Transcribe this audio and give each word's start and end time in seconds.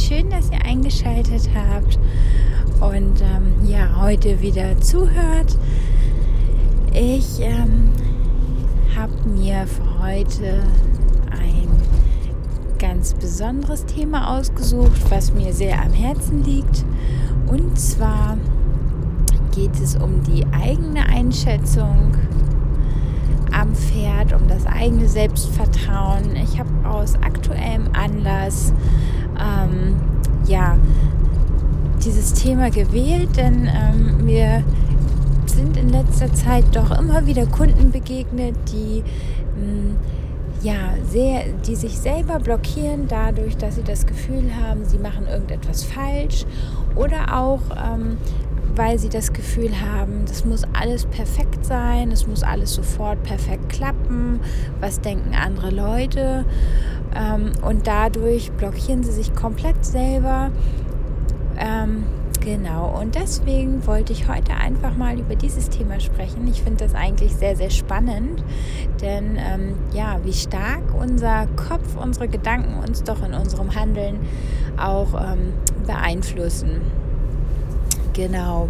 schön, 0.00 0.30
dass 0.30 0.50
ihr 0.50 0.64
eingeschaltet 0.64 1.48
habt 1.54 1.98
und 2.80 3.20
ähm, 3.20 3.68
ja, 3.68 4.00
heute 4.00 4.40
wieder 4.40 4.80
zuhört. 4.80 5.58
Ich 6.92 7.40
ähm, 7.40 7.90
habe 8.96 9.12
mir 9.28 9.66
für 9.66 10.02
heute 10.02 10.62
ein 11.30 11.68
ganz 12.78 13.14
besonderes 13.14 13.84
Thema 13.84 14.38
ausgesucht, 14.38 15.10
was 15.10 15.34
mir 15.34 15.52
sehr 15.52 15.80
am 15.82 15.92
Herzen 15.92 16.44
liegt. 16.44 16.84
Und 17.46 17.78
zwar 17.78 18.38
geht 19.54 19.78
es 19.80 19.96
um 19.96 20.22
die 20.22 20.46
eigene 20.52 21.06
Einschätzung 21.06 22.16
am 23.52 23.74
Pferd, 23.74 24.32
um 24.32 24.48
das 24.48 24.64
eigene 24.66 25.08
Selbstvertrauen. 25.08 26.36
Ich 26.36 26.58
habe 26.58 26.70
aus 26.88 27.16
aktuellem 27.16 27.88
Anlass 27.92 28.72
ähm, 29.40 29.96
ja 30.46 30.76
dieses 32.04 32.32
Thema 32.32 32.70
gewählt, 32.70 33.36
denn 33.36 33.68
ähm, 33.68 34.26
wir 34.26 34.62
sind 35.46 35.76
in 35.76 35.90
letzter 35.90 36.32
Zeit 36.32 36.64
doch 36.72 36.98
immer 36.98 37.26
wieder 37.26 37.46
Kunden 37.46 37.90
begegnet, 37.90 38.54
die 38.72 39.02
mh, 39.02 39.62
hm, 39.62 39.96
ja, 40.62 40.94
sehr, 41.08 41.44
die 41.66 41.74
sich 41.74 41.98
selber 41.98 42.38
blockieren 42.38 43.08
dadurch, 43.08 43.56
dass 43.56 43.76
sie 43.76 43.82
das 43.82 44.06
Gefühl 44.06 44.50
haben, 44.54 44.84
sie 44.84 44.98
machen 44.98 45.26
irgendetwas 45.26 45.84
falsch 45.84 46.44
oder 46.96 47.34
auch 47.34 47.60
ähm, 47.76 48.18
weil 48.76 48.98
sie 48.98 49.08
das 49.08 49.32
Gefühl 49.32 49.72
haben, 49.80 50.24
das 50.26 50.44
muss 50.44 50.62
alles 50.72 51.06
perfekt 51.06 51.64
sein, 51.64 52.12
es 52.12 52.26
muss 52.26 52.42
alles 52.42 52.74
sofort 52.74 53.22
perfekt 53.22 53.68
klappen, 53.68 54.40
was 54.80 55.00
denken 55.00 55.34
andere 55.34 55.70
Leute. 55.70 56.44
Ähm, 57.14 57.52
und 57.62 57.86
dadurch 57.86 58.52
blockieren 58.52 59.02
sie 59.02 59.12
sich 59.12 59.34
komplett 59.34 59.84
selber. 59.84 60.50
Ähm, 61.58 62.04
genau, 62.40 62.98
und 62.98 63.14
deswegen 63.14 63.86
wollte 63.86 64.12
ich 64.12 64.28
heute 64.28 64.54
einfach 64.54 64.96
mal 64.96 65.18
über 65.18 65.34
dieses 65.34 65.68
Thema 65.68 66.00
sprechen. 66.00 66.46
Ich 66.48 66.62
finde 66.62 66.84
das 66.84 66.94
eigentlich 66.94 67.34
sehr, 67.34 67.56
sehr 67.56 67.70
spannend, 67.70 68.42
denn 69.02 69.36
ähm, 69.36 69.74
ja, 69.92 70.20
wie 70.24 70.32
stark 70.32 70.82
unser 70.98 71.46
Kopf, 71.56 71.96
unsere 72.00 72.28
Gedanken 72.28 72.82
uns 72.86 73.02
doch 73.02 73.22
in 73.24 73.34
unserem 73.34 73.74
Handeln 73.74 74.20
auch 74.78 75.14
ähm, 75.14 75.52
beeinflussen. 75.86 76.80
Genau. 78.12 78.68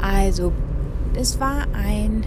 Also, 0.00 0.52
es 1.14 1.40
war 1.40 1.66
ein, 1.72 2.24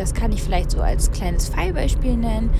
das 0.00 0.14
kann 0.14 0.32
ich 0.32 0.42
vielleicht 0.42 0.70
so 0.70 0.80
als 0.80 1.12
kleines 1.12 1.50
Fallbeispiel 1.50 2.16
nennen, 2.16 2.50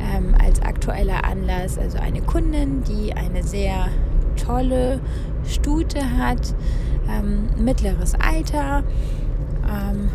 ähm, 0.00 0.34
als 0.42 0.62
aktueller 0.62 1.24
Anlass. 1.24 1.76
Also 1.76 1.98
eine 1.98 2.22
Kundin, 2.22 2.84
die 2.84 3.12
eine 3.12 3.42
sehr 3.42 3.88
tolle 4.36 5.00
Stute 5.44 6.00
hat, 6.16 6.54
ähm, 7.08 7.48
mittleres 7.58 8.14
Alter, 8.14 8.84
ähm, 9.68 10.08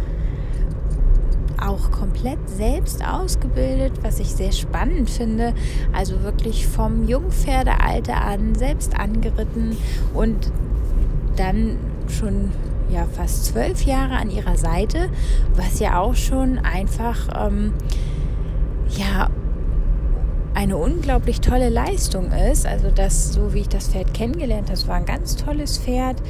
auch 1.62 1.92
komplett 1.92 2.40
selbst 2.50 3.06
ausgebildet, 3.06 3.92
was 4.02 4.22
ich 4.22 4.30
sehr 4.30 4.54
spannend 4.54 5.10
finde. 5.10 5.54
Also 5.92 6.24
wirklich 6.24 6.66
vom 6.66 7.06
Jungpferdealter 7.06 8.22
an 8.22 8.56
selbst 8.56 8.98
angeritten 8.98 9.76
und 10.14 10.50
dann 11.36 11.76
schon 12.08 12.52
ja 12.90 13.06
fast 13.06 13.46
zwölf 13.46 13.84
Jahre 13.84 14.16
an 14.16 14.30
ihrer 14.30 14.58
Seite, 14.58 15.10
was 15.56 15.80
ja 15.80 16.00
auch 16.00 16.16
schon 16.16 16.58
einfach 16.60 17.48
ähm, 17.48 17.74
ja 18.98 19.30
eine 20.54 20.78
unglaublich 20.78 21.42
tolle 21.42 21.70
Leistung 21.70 22.32
ist. 22.32 22.66
Also 22.66 22.92
das, 22.92 23.34
so 23.34 23.54
wie 23.54 23.60
ich 23.60 23.70
das 23.70 23.90
Pferd 23.90 24.14
kennengelernt 24.14 24.70
habe, 24.70 24.88
war 24.88 24.96
ein 24.96 25.06
ganz 25.06 25.36
tolles 25.36 25.78
Pferd 25.78 26.22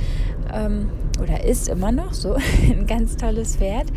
ähm, 0.54 0.90
oder 1.20 1.44
ist 1.44 1.68
immer 1.68 1.92
noch 1.92 2.14
so 2.14 2.36
ein 2.64 2.86
ganz 2.86 3.18
tolles 3.18 3.56
Pferd. 3.56 3.88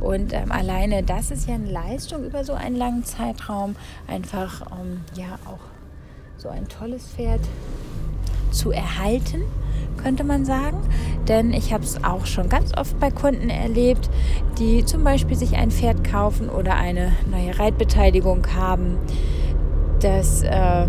Und 0.00 0.32
ähm, 0.32 0.50
alleine 0.50 1.02
das 1.02 1.30
ist 1.30 1.48
ja 1.48 1.54
eine 1.54 1.70
Leistung 1.70 2.24
über 2.24 2.44
so 2.44 2.54
einen 2.54 2.76
langen 2.76 3.04
Zeitraum, 3.04 3.76
einfach 4.06 4.62
ähm, 4.72 5.02
ja 5.14 5.38
auch 5.46 5.60
so 6.36 6.48
ein 6.48 6.66
tolles 6.68 7.06
Pferd 7.08 7.40
zu 8.50 8.72
erhalten 8.72 9.42
könnte 9.96 10.24
man 10.24 10.44
sagen. 10.44 10.78
Denn 11.28 11.52
ich 11.52 11.72
habe 11.72 11.84
es 11.84 12.02
auch 12.04 12.26
schon 12.26 12.48
ganz 12.48 12.76
oft 12.76 12.98
bei 13.00 13.10
Kunden 13.10 13.50
erlebt, 13.50 14.08
die 14.58 14.84
zum 14.84 15.02
Beispiel 15.04 15.36
sich 15.36 15.56
ein 15.56 15.70
Pferd 15.70 16.04
kaufen 16.04 16.48
oder 16.48 16.74
eine 16.74 17.12
neue 17.30 17.58
Reitbeteiligung 17.58 18.46
haben, 18.54 18.98
dass, 20.00 20.42
äh, 20.42 20.86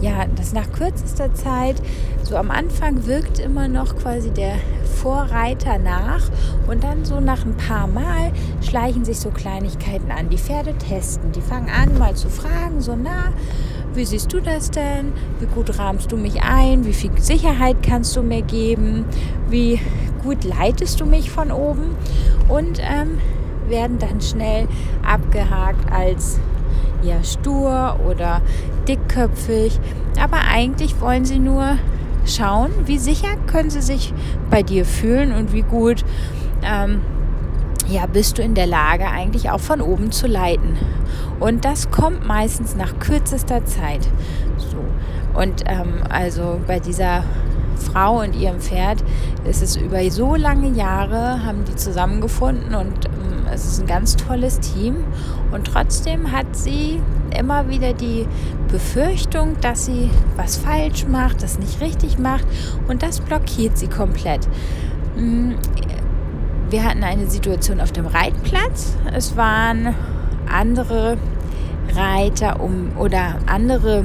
ja, 0.00 0.26
dass 0.36 0.52
nach 0.52 0.70
kürzester 0.72 1.34
Zeit, 1.34 1.76
so 2.22 2.36
am 2.36 2.50
Anfang 2.50 3.06
wirkt 3.06 3.38
immer 3.38 3.68
noch 3.68 3.96
quasi 3.96 4.30
der 4.30 4.54
Vorreiter 5.02 5.78
nach 5.78 6.22
und 6.66 6.84
dann 6.84 7.04
so 7.04 7.20
nach 7.20 7.44
ein 7.44 7.56
paar 7.56 7.86
Mal 7.86 8.32
schleichen 8.62 9.04
sich 9.04 9.18
so 9.20 9.30
Kleinigkeiten 9.30 10.10
an. 10.10 10.28
Die 10.28 10.38
Pferde 10.38 10.74
testen, 10.74 11.32
die 11.32 11.40
fangen 11.40 11.70
an 11.70 11.98
mal 11.98 12.14
zu 12.14 12.28
fragen, 12.28 12.80
so 12.80 12.96
na, 12.96 13.32
wie 13.94 14.04
siehst 14.04 14.32
du 14.32 14.40
das 14.40 14.70
denn? 14.70 15.12
Wie 15.40 15.46
gut 15.46 15.78
rahmst 15.78 16.12
du 16.12 16.16
mich 16.16 16.42
ein? 16.42 16.84
Wie 16.84 16.92
viel 16.92 17.10
Sicherheit 17.20 17.76
kannst 17.82 18.14
du 18.16 18.22
mir 18.22 18.42
geben? 18.42 19.04
Wie 19.48 19.80
gut 20.22 20.44
leitest 20.44 21.00
du 21.00 21.06
mich 21.06 21.30
von 21.30 21.50
oben? 21.50 21.96
Und 22.48 22.80
ähm, 22.80 23.18
werden 23.68 23.98
dann 23.98 24.20
schnell 24.20 24.68
abgehakt 25.02 25.90
als 25.90 26.38
ja 27.02 27.22
stur 27.22 27.98
oder 28.08 28.40
dickköpfig. 28.86 29.78
Aber 30.20 30.38
eigentlich 30.50 31.00
wollen 31.00 31.24
sie 31.24 31.38
nur 31.38 31.78
schauen, 32.26 32.70
wie 32.84 32.98
sicher 32.98 33.36
können 33.46 33.70
sie 33.70 33.82
sich 33.82 34.12
bei 34.50 34.62
dir 34.62 34.84
fühlen 34.84 35.32
und 35.32 35.52
wie 35.52 35.62
gut 35.62 36.04
ähm, 36.62 37.00
ja, 37.88 38.06
bist 38.06 38.38
du 38.38 38.42
in 38.42 38.54
der 38.54 38.66
Lage, 38.66 39.06
eigentlich 39.06 39.50
auch 39.50 39.60
von 39.60 39.80
oben 39.80 40.12
zu 40.12 40.26
leiten. 40.26 40.76
Und 41.40 41.64
das 41.64 41.90
kommt 41.90 42.26
meistens 42.26 42.76
nach 42.76 42.98
kürzester 42.98 43.64
Zeit. 43.64 44.06
So. 44.58 44.76
Und 45.38 45.64
ähm, 45.66 46.02
also 46.10 46.60
bei 46.66 46.80
dieser 46.80 47.22
Frau 47.76 48.20
und 48.20 48.34
ihrem 48.34 48.60
Pferd 48.60 49.02
ist 49.48 49.62
es 49.62 49.76
über 49.76 50.02
so 50.10 50.34
lange 50.34 50.68
Jahre, 50.70 51.44
haben 51.44 51.64
die 51.64 51.76
zusammengefunden 51.76 52.74
und 52.74 53.08
es 53.52 53.64
ist 53.64 53.80
ein 53.80 53.86
ganz 53.86 54.16
tolles 54.16 54.60
Team. 54.60 54.96
Und 55.52 55.66
trotzdem 55.66 56.32
hat 56.32 56.54
sie 56.56 57.00
immer 57.36 57.68
wieder 57.68 57.92
die 57.92 58.26
Befürchtung, 58.70 59.56
dass 59.60 59.86
sie 59.86 60.10
was 60.36 60.56
falsch 60.56 61.06
macht, 61.06 61.42
das 61.42 61.58
nicht 61.58 61.80
richtig 61.80 62.18
macht 62.18 62.46
und 62.88 63.02
das 63.02 63.20
blockiert 63.20 63.78
sie 63.78 63.88
komplett. 63.88 64.46
Mm, 65.16 65.52
wir 66.70 66.84
hatten 66.84 67.02
eine 67.02 67.28
Situation 67.28 67.80
auf 67.80 67.92
dem 67.92 68.06
Reitplatz. 68.06 68.96
Es 69.12 69.36
waren 69.36 69.94
andere 70.50 71.16
Reiter 71.94 72.60
um 72.60 72.92
oder 72.98 73.36
andere 73.46 74.04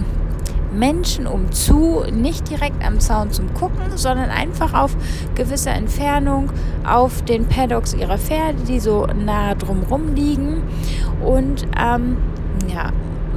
Menschen 0.74 1.28
umzu, 1.28 2.04
nicht 2.12 2.50
direkt 2.50 2.86
am 2.86 3.00
Zaun 3.00 3.32
zum 3.32 3.54
Gucken, 3.54 3.96
sondern 3.96 4.30
einfach 4.30 4.74
auf 4.74 4.96
gewisser 5.36 5.72
Entfernung 5.72 6.52
auf 6.84 7.22
den 7.24 7.48
Paddocks 7.48 7.94
ihrer 7.94 8.18
Pferde, 8.18 8.64
die 8.68 8.80
so 8.80 9.06
nah 9.08 9.56
drumherum 9.56 10.16
liegen. 10.16 10.64
Und 11.24 11.68
ähm, 11.80 12.18
ja, 12.74 12.92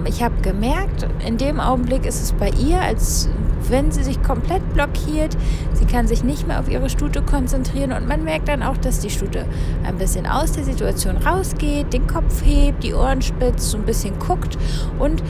ich 0.05 0.23
habe 0.23 0.41
gemerkt, 0.43 1.07
in 1.27 1.37
dem 1.37 1.61
Augenblick 1.61 2.07
ist 2.07 2.23
es 2.23 2.33
bei 2.33 2.51
ihr, 2.51 2.81
als 2.81 3.29
wenn 3.69 3.91
sie 3.91 4.03
sich 4.03 4.23
komplett 4.23 4.73
blockiert. 4.75 5.37
Sie 5.75 5.85
kann 5.85 6.07
sich 6.07 6.25
nicht 6.25 6.47
mehr 6.47 6.61
auf 6.61 6.69
ihre 6.69 6.91
Stute 6.91 7.23
konzentrieren 7.23 7.93
und 7.93 8.09
man 8.09 8.25
merkt 8.25 8.49
dann 8.49 8.63
auch, 8.63 8.77
dass 8.77 9.01
die 9.01 9.11
Stute 9.11 9.45
ein 9.85 9.97
bisschen 9.97 10.27
aus 10.27 10.53
der 10.53 10.65
Situation 10.65 11.17
rausgeht, 11.17 11.93
den 11.93 12.07
Kopf 12.07 12.45
hebt, 12.45 12.83
die 12.83 12.95
Ohren 12.95 13.23
spitzt, 13.23 13.71
so 13.71 13.79
ein 13.79 13.85
bisschen 13.85 14.19
guckt 14.19 14.57
und 14.99 15.23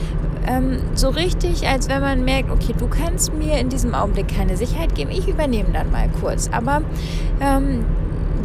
ähm, 0.47 0.79
so 0.95 1.09
richtig, 1.09 1.67
als 1.67 1.89
wenn 1.89 2.01
man 2.01 2.23
merkt, 2.23 2.49
okay, 2.51 2.73
du 2.77 2.87
kannst 2.87 3.33
mir 3.33 3.59
in 3.59 3.69
diesem 3.69 3.93
Augenblick 3.93 4.29
keine 4.29 4.55
Sicherheit 4.55 4.95
geben, 4.95 5.11
ich 5.11 5.27
übernehme 5.27 5.69
dann 5.73 5.91
mal 5.91 6.09
kurz. 6.21 6.49
Aber 6.51 6.81
ähm, 7.41 7.85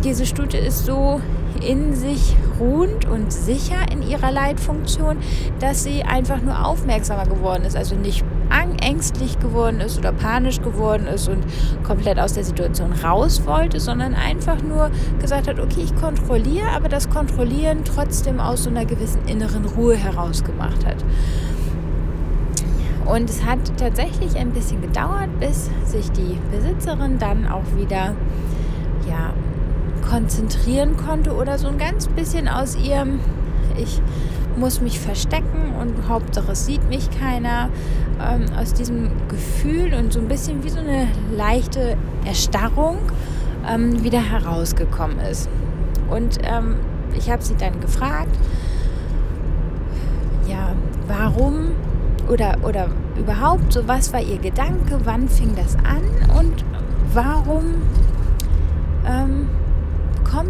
diese 0.04 0.26
Stute 0.26 0.58
ist 0.58 0.84
so 0.84 1.20
in 1.64 1.94
sich 1.94 2.34
ruhend 2.58 3.06
und 3.06 3.32
sicher 3.32 3.76
in 3.92 4.02
ihrer 4.02 4.32
Leitfunktion, 4.32 5.18
dass 5.60 5.84
sie 5.84 6.02
einfach 6.02 6.42
nur 6.42 6.66
aufmerksamer 6.66 7.26
geworden 7.26 7.64
ist, 7.64 7.76
also 7.76 7.94
nicht 7.94 8.24
ängstlich 8.82 9.38
geworden 9.38 9.80
ist 9.80 9.98
oder 9.98 10.12
panisch 10.12 10.60
geworden 10.60 11.06
ist 11.06 11.28
und 11.28 11.44
komplett 11.82 12.18
aus 12.18 12.34
der 12.34 12.44
Situation 12.44 12.92
raus 12.92 13.42
wollte, 13.46 13.80
sondern 13.80 14.14
einfach 14.14 14.62
nur 14.62 14.90
gesagt 15.20 15.48
hat, 15.48 15.58
okay, 15.58 15.82
ich 15.84 15.96
kontrolliere, 15.96 16.68
aber 16.74 16.88
das 16.88 17.08
Kontrollieren 17.08 17.84
trotzdem 17.84 18.40
aus 18.40 18.64
so 18.64 18.70
einer 18.70 18.84
gewissen 18.84 19.26
inneren 19.26 19.64
Ruhe 19.64 19.96
heraus 19.96 20.44
gemacht 20.44 20.84
hat. 20.86 21.04
Und 23.06 23.28
es 23.28 23.44
hat 23.44 23.58
tatsächlich 23.76 24.36
ein 24.36 24.50
bisschen 24.52 24.80
gedauert, 24.80 25.28
bis 25.40 25.70
sich 25.84 26.10
die 26.12 26.38
Besitzerin 26.50 27.18
dann 27.18 27.48
auch 27.48 27.64
wieder 27.76 28.14
konzentrieren 30.12 30.98
konnte 30.98 31.34
oder 31.34 31.56
so 31.56 31.68
ein 31.68 31.78
ganz 31.78 32.06
bisschen 32.06 32.46
aus 32.46 32.76
ihrem, 32.76 33.20
ich 33.78 34.02
muss 34.56 34.80
mich 34.80 35.00
verstecken 35.00 35.74
und 35.80 36.08
Hauptsache 36.08 36.52
es 36.52 36.66
sieht 36.66 36.88
mich 36.88 37.08
keiner. 37.10 37.68
Ähm, 38.20 38.46
aus 38.56 38.72
diesem 38.74 39.10
Gefühl 39.28 39.94
und 39.94 40.12
so 40.12 40.20
ein 40.20 40.28
bisschen 40.28 40.62
wie 40.62 40.68
so 40.68 40.78
eine 40.78 41.08
leichte 41.36 41.96
Erstarrung 42.24 42.98
ähm, 43.68 44.04
wieder 44.04 44.20
herausgekommen 44.20 45.18
ist. 45.20 45.48
Und 46.08 46.38
ähm, 46.44 46.76
ich 47.16 47.30
habe 47.30 47.42
sie 47.42 47.56
dann 47.56 47.80
gefragt, 47.80 48.36
ja, 50.48 50.74
warum 51.08 51.72
oder, 52.28 52.56
oder 52.62 52.88
überhaupt 53.18 53.72
so, 53.72 53.86
was 53.88 54.12
war 54.12 54.20
ihr 54.20 54.38
Gedanke, 54.38 55.00
wann 55.04 55.28
fing 55.28 55.54
das 55.56 55.76
an 55.76 56.02
und 56.38 56.64
warum 57.12 57.82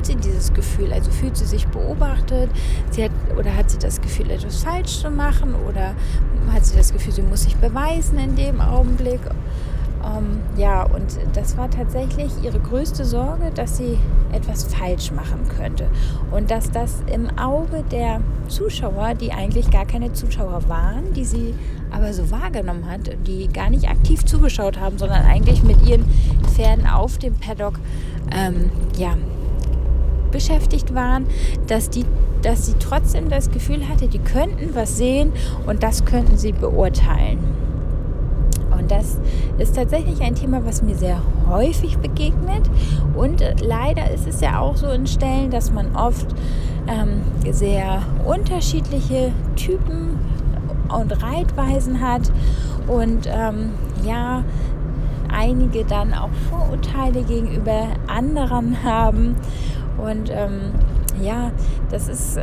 ähm, 0.03 0.07
kommt 0.07 0.07
sie 0.07 0.17
dieses 0.17 0.53
Gefühl? 0.53 0.93
Also 0.93 1.11
fühlt 1.11 1.37
sie 1.37 1.45
sich 1.45 1.67
beobachtet? 1.69 2.51
Sie 2.91 3.05
hat, 3.05 3.11
oder 3.39 3.55
hat 3.57 3.71
sie 3.71 3.79
das 3.79 4.01
Gefühl, 4.01 4.31
etwas 4.31 4.63
falsch 4.63 5.01
zu 5.01 5.11
machen? 5.11 5.55
Oder 5.69 5.95
hat 6.53 6.67
sie 6.67 6.77
das 6.77 6.93
Gefühl, 6.93 7.13
sie 7.13 7.23
muss 7.23 7.43
sich 7.43 7.57
beweisen 7.57 8.19
in 8.19 8.37
dem 8.37 8.61
Augenblick? 8.61 9.21
Ähm, 10.05 10.41
ja, 10.57 10.83
und 10.83 11.19
das 11.35 11.57
war 11.57 11.71
tatsächlich 11.71 12.33
ihre 12.43 12.59
größte 12.59 13.05
Sorge, 13.05 13.53
dass 13.55 13.77
sie 13.77 13.99
etwas 14.33 14.65
falsch 14.65 15.13
machen 15.13 15.47
könnte. 15.57 15.87
Und 16.33 16.51
dass 16.51 16.71
das 16.71 17.03
im 17.13 17.39
Auge 17.39 17.85
der 17.91 18.21
Zuschauer, 18.49 19.15
die 19.15 19.33
eigentlich 19.33 19.71
gar 19.71 19.87
keine 19.87 20.13
Zuschauer 20.13 20.69
waren, 20.69 21.13
die 21.15 21.25
sie 21.25 21.55
aber 21.93 22.13
so 22.13 22.31
wahrgenommen 22.31 22.91
hat, 22.91 23.01
die 23.27 23.47
gar 23.49 23.71
nicht 23.71 23.89
aktiv 23.89 24.25
zugeschaut 24.25 24.81
haben, 24.81 24.99
sondern 24.99 25.25
eigentlich 25.25 25.63
mit 25.63 25.87
ihren 25.87 26.05
Pferden 26.53 26.87
auf 26.87 27.19
dem 27.19 27.35
Paddock, 27.35 27.79
ähm, 28.35 28.71
ja, 28.97 29.15
beschäftigt 30.33 30.95
waren, 30.95 31.27
dass, 31.69 31.91
die, 31.91 32.05
dass 32.43 32.67
sie 32.67 32.75
trotzdem 32.81 33.29
das 33.29 33.51
Gefühl 33.51 33.89
hatte, 33.89 34.09
die 34.09 34.19
könnten 34.19 34.75
was 34.75 34.97
sehen 34.97 35.33
und 35.67 35.83
das 35.83 36.05
könnten 36.05 36.37
sie 36.37 36.53
beurteilen. 36.53 37.39
Und 38.77 38.91
das 38.91 39.19
ist 39.59 39.77
tatsächlich 39.77 40.21
ein 40.23 40.35
Thema, 40.35 40.65
was 40.65 40.83
mir 40.83 40.97
sehr 40.97 41.23
häufig 41.49 41.99
begegnet. 41.99 42.69
Und 43.15 43.45
leider 43.61 44.11
ist 44.11 44.27
es 44.27 44.41
ja 44.41 44.59
auch 44.59 44.77
so 44.77 44.89
in 44.89 45.07
Stellen, 45.07 45.51
dass 45.51 45.71
man 45.71 45.95
oft 45.95 46.27
ähm, 46.89 47.23
sehr 47.53 48.03
unterschiedliche 48.25 49.31
Typen 49.55 50.19
und 50.89 51.23
Reitweisen 51.23 52.01
hat. 52.01 52.33
Und 52.89 53.29
ähm, 53.33 53.71
ja, 54.05 54.43
einige 55.33 55.85
dann 55.85 56.13
auch 56.13 56.31
Vorurteile 56.51 57.23
gegenüber 57.23 57.89
anderen 58.07 58.83
haben. 58.85 59.37
Und 60.03 60.31
ähm, 60.31 60.73
ja, 61.21 61.53
das 61.91 62.09
ist 62.09 62.37
äh, 62.37 62.43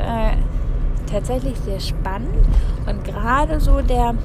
tatsächlich 1.12 1.58
sehr 1.60 1.80
spannend. 1.80 2.48
Und 2.88 3.04
gerade 3.04 3.60
so 3.60 3.82
der, 3.82 4.16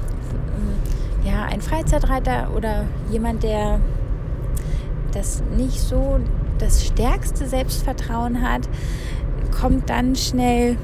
äh, 1.23 1.29
ja, 1.29 1.43
ein 1.43 1.61
Freizeitreiter 1.61 2.51
oder 2.55 2.85
jemand, 3.11 3.43
der 3.43 3.79
das 5.11 5.43
nicht 5.55 5.79
so 5.79 6.19
das 6.59 6.85
stärkste 6.85 7.47
Selbstvertrauen 7.47 8.41
hat, 8.41 8.69
kommt 9.51 9.89
dann 9.89 10.15
schnell 10.15 10.77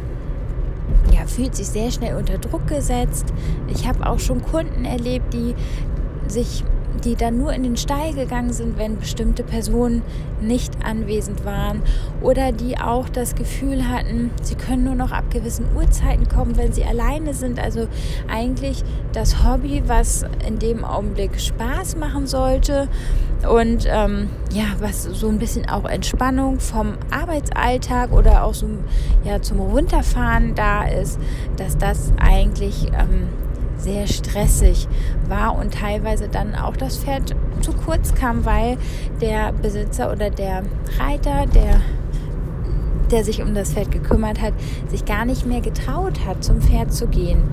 ja, 1.13 1.25
fühlt 1.25 1.55
sich 1.55 1.67
sehr 1.67 1.91
schnell 1.91 2.15
unter 2.15 2.37
Druck 2.37 2.67
gesetzt. 2.67 3.33
Ich 3.67 3.87
habe 3.87 4.07
auch 4.07 4.19
schon 4.19 4.41
Kunden 4.41 4.85
erlebt, 4.85 5.33
die 5.33 5.55
sich 6.27 6.63
die 7.03 7.15
dann 7.15 7.37
nur 7.37 7.53
in 7.53 7.63
den 7.63 7.77
Stall 7.77 8.13
gegangen 8.13 8.53
sind, 8.53 8.77
wenn 8.77 8.99
bestimmte 8.99 9.43
Personen 9.43 10.01
nicht 10.41 10.73
anwesend 10.83 11.45
waren 11.45 11.81
oder 12.21 12.51
die 12.51 12.77
auch 12.77 13.09
das 13.09 13.35
Gefühl 13.35 13.87
hatten, 13.87 14.31
sie 14.41 14.55
können 14.55 14.83
nur 14.83 14.95
noch 14.95 15.11
ab 15.11 15.25
gewissen 15.31 15.65
Uhrzeiten 15.75 16.27
kommen, 16.27 16.57
wenn 16.57 16.73
sie 16.73 16.83
alleine 16.83 17.33
sind. 17.33 17.59
Also 17.59 17.87
eigentlich 18.27 18.83
das 19.13 19.43
Hobby, 19.43 19.83
was 19.87 20.25
in 20.47 20.59
dem 20.59 20.83
Augenblick 20.83 21.39
Spaß 21.39 21.95
machen 21.95 22.27
sollte 22.27 22.87
und 23.49 23.87
ähm, 23.89 24.29
ja, 24.51 24.65
was 24.79 25.03
so 25.03 25.27
ein 25.27 25.39
bisschen 25.39 25.67
auch 25.67 25.85
Entspannung 25.85 26.59
vom 26.59 26.93
Arbeitsalltag 27.09 28.11
oder 28.11 28.43
auch 28.43 28.53
so 28.53 28.67
ja, 29.23 29.41
zum 29.41 29.59
Runterfahren 29.59 30.53
da 30.55 30.85
ist, 30.85 31.19
dass 31.57 31.77
das 31.77 32.11
eigentlich 32.19 32.87
ähm, 32.87 33.27
sehr 33.81 34.07
stressig 34.07 34.87
war 35.27 35.57
und 35.57 35.73
teilweise 35.73 36.27
dann 36.27 36.55
auch 36.55 36.77
das 36.77 36.97
Pferd 36.97 37.35
zu 37.61 37.73
kurz 37.73 38.13
kam, 38.13 38.45
weil 38.45 38.77
der 39.19 39.51
Besitzer 39.53 40.11
oder 40.11 40.29
der 40.29 40.63
Reiter, 40.99 41.45
der 41.47 41.81
der 43.11 43.25
sich 43.25 43.41
um 43.41 43.53
das 43.53 43.73
Pferd 43.73 43.91
gekümmert 43.91 44.41
hat, 44.41 44.53
sich 44.87 45.05
gar 45.05 45.25
nicht 45.25 45.45
mehr 45.45 45.61
getraut 45.61 46.25
hat, 46.25 46.43
zum 46.43 46.61
Pferd 46.61 46.93
zu 46.93 47.07
gehen. 47.07 47.43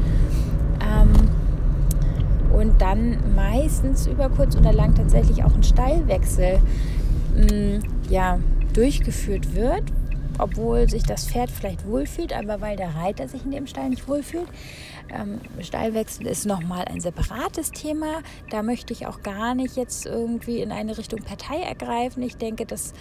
Ähm, 0.80 1.28
und 2.52 2.80
dann 2.80 3.16
meistens 3.34 4.06
über 4.06 4.28
kurz 4.30 4.56
oder 4.56 4.72
lang 4.72 4.94
tatsächlich 4.94 5.44
auch 5.44 5.54
ein 5.54 5.62
Stallwechsel 5.62 6.60
mh, 7.36 7.44
mm, 7.44 7.80
ja, 8.08 8.38
durchgeführt 8.72 9.54
wird, 9.54 9.82
obwohl 10.38 10.88
sich 10.88 11.02
das 11.02 11.28
Pferd 11.28 11.50
vielleicht 11.50 11.86
wohlfühlt, 11.86 12.32
aber 12.32 12.60
weil 12.60 12.76
der 12.76 12.94
Reiter 12.94 13.28
sich 13.28 13.44
in 13.44 13.50
dem 13.50 13.66
Stall 13.66 13.90
nicht 13.90 14.08
wohlfühlt. 14.08 14.48
Ähm, 15.10 15.40
Stallwechsel 15.60 16.26
ist 16.26 16.46
nochmal 16.46 16.84
ein 16.84 17.00
separates 17.00 17.70
Thema. 17.70 18.22
Da 18.50 18.62
möchte 18.62 18.92
ich 18.92 19.06
auch 19.06 19.22
gar 19.22 19.54
nicht 19.54 19.76
jetzt 19.76 20.06
irgendwie 20.06 20.60
in 20.60 20.72
eine 20.72 20.96
Richtung 20.98 21.22
Partei 21.22 21.60
ergreifen. 21.60 22.22
Ich 22.22 22.36
denke, 22.36 22.66
das 22.66 22.92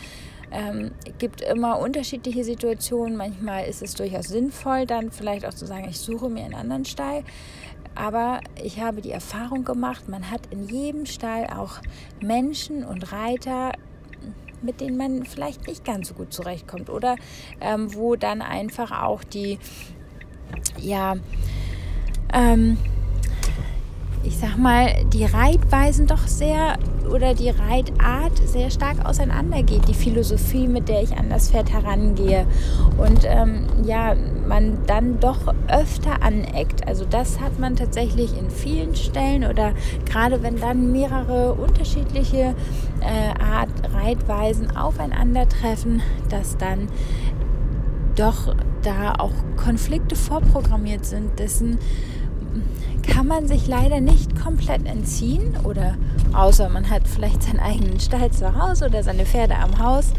ähm, 0.51 0.91
gibt 1.17 1.41
immer 1.41 1.79
unterschiedliche 1.79 2.43
Situationen. 2.43 3.17
Manchmal 3.17 3.65
ist 3.65 3.81
es 3.81 3.95
durchaus 3.95 4.27
sinnvoll, 4.27 4.85
dann 4.85 5.11
vielleicht 5.11 5.45
auch 5.45 5.53
zu 5.53 5.65
sagen, 5.65 5.87
ich 5.89 5.99
suche 5.99 6.29
mir 6.29 6.45
einen 6.45 6.55
anderen 6.55 6.85
Stall. 6.85 7.23
Aber 7.95 8.41
ich 8.63 8.79
habe 8.79 9.01
die 9.01 9.11
Erfahrung 9.11 9.63
gemacht, 9.63 10.07
man 10.07 10.29
hat 10.29 10.41
in 10.51 10.67
jedem 10.67 11.07
Stall 11.07 11.47
auch 11.47 11.81
Menschen 12.21 12.85
und 12.85 13.11
Reiter, 13.11 13.71
mit 14.61 14.81
denen 14.81 14.97
man 14.97 15.25
vielleicht 15.25 15.67
nicht 15.67 15.85
ganz 15.85 16.09
so 16.09 16.13
gut 16.13 16.33
zurechtkommt 16.33 16.89
oder 16.89 17.15
ähm, 17.61 17.93
wo 17.93 18.15
dann 18.15 18.41
einfach 18.41 19.03
auch 19.03 19.23
die, 19.23 19.59
ja, 20.79 21.15
ähm, 22.33 22.77
ich 24.27 24.37
sag 24.37 24.57
mal, 24.57 25.05
die 25.13 25.23
Reitweisen 25.23 26.05
doch 26.05 26.27
sehr 26.27 26.77
oder 27.09 27.33
die 27.33 27.49
Reitart 27.49 28.37
sehr 28.45 28.69
stark 28.69 29.05
auseinandergeht, 29.05 29.87
die 29.87 29.93
Philosophie, 29.93 30.67
mit 30.67 30.89
der 30.89 31.01
ich 31.01 31.15
an 31.15 31.29
das 31.29 31.49
Pferd 31.49 31.71
herangehe. 31.71 32.45
Und 32.97 33.21
ähm, 33.23 33.67
ja, 33.85 34.15
man 34.45 34.79
dann 34.85 35.21
doch 35.21 35.39
öfter 35.69 36.21
aneckt. 36.21 36.85
Also 36.85 37.05
das 37.05 37.39
hat 37.39 37.57
man 37.57 37.77
tatsächlich 37.77 38.37
in 38.37 38.49
vielen 38.49 38.95
Stellen 38.95 39.45
oder 39.45 39.71
gerade 40.05 40.43
wenn 40.43 40.59
dann 40.59 40.91
mehrere 40.91 41.53
unterschiedliche 41.53 42.53
äh, 42.99 43.41
Art 43.41 43.69
Reitweisen 43.93 44.75
aufeinandertreffen, 44.75 46.01
dass 46.29 46.57
dann 46.57 46.89
doch 48.17 48.53
da 48.81 49.13
auch 49.19 49.31
Konflikte 49.55 50.17
vorprogrammiert 50.17 51.05
sind, 51.05 51.39
dessen 51.39 51.77
kann 53.07 53.27
man 53.27 53.47
sich 53.47 53.67
leider 53.67 54.01
nicht 54.01 54.39
komplett 54.41 54.85
entziehen 54.85 55.57
oder 55.63 55.95
außer 56.33 56.69
man 56.69 56.89
hat 56.89 57.07
vielleicht 57.07 57.43
seinen 57.43 57.59
eigenen 57.59 57.99
Stall 57.99 58.31
zu 58.31 58.55
Hause 58.55 58.85
oder 58.85 59.03
seine 59.03 59.25
Pferde 59.25 59.55
am 59.55 59.79
Haus. 59.79 60.13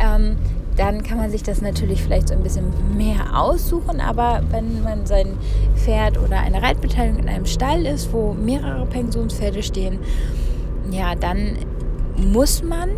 Ähm, 0.00 0.36
dann 0.76 1.02
kann 1.02 1.18
man 1.18 1.30
sich 1.30 1.42
das 1.42 1.60
natürlich 1.60 2.02
vielleicht 2.02 2.28
so 2.28 2.34
ein 2.34 2.42
bisschen 2.42 2.96
mehr 2.96 3.38
aussuchen. 3.38 4.00
Aber 4.00 4.42
wenn 4.50 4.82
man 4.82 5.06
sein 5.06 5.36
Pferd 5.76 6.18
oder 6.18 6.40
eine 6.40 6.62
Reitbeteiligung 6.62 7.22
in 7.22 7.28
einem 7.28 7.46
Stall 7.46 7.84
ist, 7.84 8.12
wo 8.12 8.32
mehrere 8.32 8.86
Pensionspferde 8.86 9.62
stehen, 9.62 9.98
ja, 10.90 11.14
dann 11.14 11.58
muss 12.16 12.62
man 12.62 12.88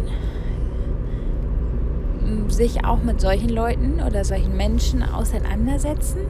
sich 2.49 2.85
auch 2.85 3.03
mit 3.03 3.21
solchen 3.21 3.49
Leuten 3.49 4.01
oder 4.07 4.25
solchen 4.25 4.57
Menschen 4.57 5.03
auseinandersetzen. 5.03 6.21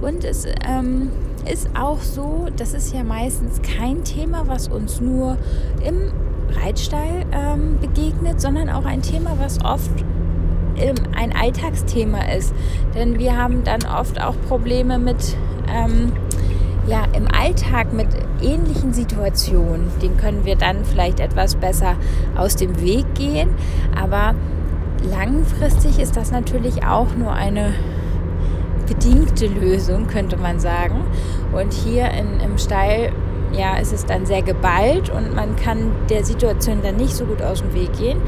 Und 0.00 0.24
es 0.24 0.46
ähm, 0.66 1.10
ist 1.50 1.68
auch 1.78 2.00
so, 2.00 2.48
das 2.56 2.74
ist 2.74 2.94
ja 2.94 3.02
meistens 3.02 3.60
kein 3.62 4.04
Thema, 4.04 4.44
was 4.46 4.68
uns 4.68 5.00
nur 5.00 5.36
im 5.84 6.12
Reitstall 6.62 7.24
ähm, 7.32 7.78
begegnet, 7.80 8.40
sondern 8.40 8.70
auch 8.70 8.84
ein 8.84 9.02
Thema, 9.02 9.36
was 9.38 9.62
oft 9.64 9.90
ähm, 10.76 10.96
ein 11.16 11.34
Alltagsthema 11.34 12.22
ist. 12.36 12.54
Denn 12.94 13.18
wir 13.18 13.36
haben 13.36 13.64
dann 13.64 13.84
oft 13.84 14.20
auch 14.20 14.34
Probleme 14.48 14.98
mit, 14.98 15.36
ähm, 15.68 16.12
ja, 16.86 17.04
im 17.16 17.28
Alltag 17.28 17.92
mit 17.92 18.08
ähnlichen 18.42 18.92
Situationen. 18.92 19.90
Den 20.02 20.16
können 20.16 20.44
wir 20.44 20.56
dann 20.56 20.84
vielleicht 20.84 21.20
etwas 21.20 21.56
besser 21.56 21.96
aus 22.36 22.56
dem 22.56 22.80
Weg 22.80 23.14
gehen. 23.14 23.50
Aber 24.00 24.34
langfristig 25.10 25.98
ist 25.98 26.16
das 26.16 26.30
natürlich 26.30 26.84
auch 26.84 27.14
nur 27.16 27.32
eine 27.32 27.74
bedingte 28.86 29.46
Lösung, 29.46 30.06
könnte 30.06 30.36
man 30.36 30.60
sagen. 30.60 31.04
Und 31.52 31.72
hier 31.72 32.10
in, 32.10 32.40
im 32.40 32.58
Stall 32.58 33.12
ja, 33.52 33.76
ist 33.76 33.92
es 33.92 34.04
dann 34.04 34.26
sehr 34.26 34.42
geballt 34.42 35.10
und 35.10 35.34
man 35.34 35.56
kann 35.56 35.92
der 36.10 36.24
Situation 36.24 36.80
dann 36.82 36.96
nicht 36.96 37.14
so 37.14 37.24
gut 37.24 37.42
aus 37.42 37.60
dem 37.60 37.72
Weg 37.74 37.92
gehen. 37.96 38.18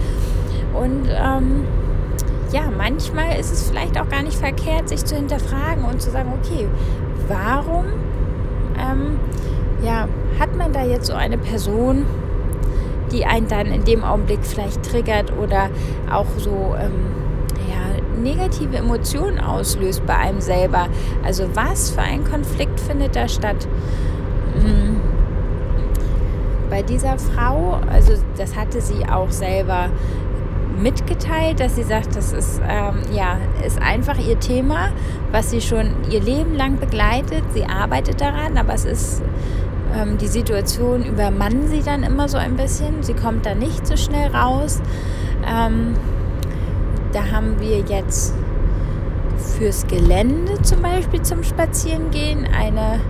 Und 0.73 1.09
ähm, 1.09 1.65
ja, 2.53 2.63
manchmal 2.77 3.39
ist 3.39 3.53
es 3.53 3.69
vielleicht 3.69 4.01
auch 4.01 4.09
gar 4.09 4.23
nicht 4.23 4.39
verkehrt, 4.39 4.89
sich 4.89 5.05
zu 5.05 5.17
hinterfragen 5.17 5.85
und 5.85 6.01
zu 6.01 6.11
sagen, 6.11 6.33
okay, 6.41 6.69
warum 7.29 7.87
ähm, 8.79 9.19
ja, 9.83 10.09
hat 10.39 10.57
man 10.57 10.73
da 10.73 10.85
jetzt 10.85 11.07
so 11.07 11.15
eine 11.15 11.39
Person, 11.39 12.07
die 13.13 13.25
einen 13.25 13.49
dann 13.49 13.67
in 13.67 13.85
dem 13.85 14.05
Augenblick 14.05 14.41
vielleicht 14.43 14.83
triggert 14.85 15.33
oder 15.39 15.71
auch 16.11 16.27
so 16.39 16.75
ähm, 16.79 17.26
negative 18.23 18.77
Emotionen 18.77 19.41
auslöst 19.41 20.05
bei 20.07 20.17
einem 20.17 20.41
selber. 20.41 20.89
Also 21.25 21.49
was 21.55 21.91
für 21.91 22.03
ein 22.03 22.25
Konflikt 22.25 22.81
findet 22.81 23.17
da 23.17 23.29
statt? 23.29 23.67
Hm. 24.61 25.01
Bei 26.71 26.83
dieser 26.83 27.19
Frau, 27.19 27.79
also 27.93 28.15
das 28.37 28.57
hatte 28.57 28.81
sie 28.81 29.07
auch 29.09 29.31
selber 29.31 29.91
mitgeteilt, 30.81 31.61
dass 31.61 31.77
sie 31.77 31.85
sagt, 31.85 32.17
das 32.17 32.33
ist, 32.33 32.61
ähm, 32.69 33.01
ja, 33.13 33.39
ist 33.65 33.81
einfach 33.81 34.19
ihr 34.19 34.39
Thema, 34.39 34.91
was 35.33 35.51
sie 35.51 35.61
schon 35.61 35.91
ihr 36.11 36.21
Leben 36.21 36.55
lang 36.55 36.79
begleitet. 36.79 37.45
Sie 37.55 37.65
arbeitet 37.65 38.21
daran, 38.21 38.59
aber 38.59 38.75
es 38.75 38.85
ist 38.85 39.23
ähm, 39.95 40.19
die 40.19 40.27
Situation 40.27 41.05
übermannen 41.05 41.69
sie 41.69 41.83
dann 41.83 42.03
immer 42.03 42.29
so 42.29 42.37
ein 42.39 42.57
bisschen. 42.57 43.03
Sie 43.03 43.15
kommt 43.15 43.47
da 43.47 43.55
nicht 43.55 43.87
so 43.87 43.97
schnell 43.97 44.35
raus. 44.35 44.81
Ähm, 45.47 45.95
da 47.17 47.31
haben 47.31 47.59
wir 47.61 47.79
jetzt 47.81 48.35
fürs 49.57 49.87
Gelände 49.87 50.61
zum 50.61 50.83
Beispiel 50.83 51.23
zum 51.23 51.43
Spazierengehen 51.43 52.45
eine 52.45 53.01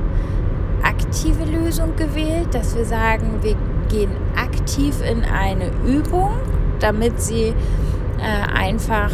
aktive 0.80 1.44
Lösung 1.44 1.96
gewählt, 1.96 2.54
dass 2.54 2.76
wir 2.76 2.84
sagen, 2.84 3.40
wir 3.42 3.56
gehen 3.88 4.12
aktiv 4.36 4.94
in 5.02 5.24
eine 5.24 5.72
Übung, 5.84 6.30
damit 6.78 7.20
sie 7.20 7.48
äh, 7.48 8.54
einfach 8.54 9.10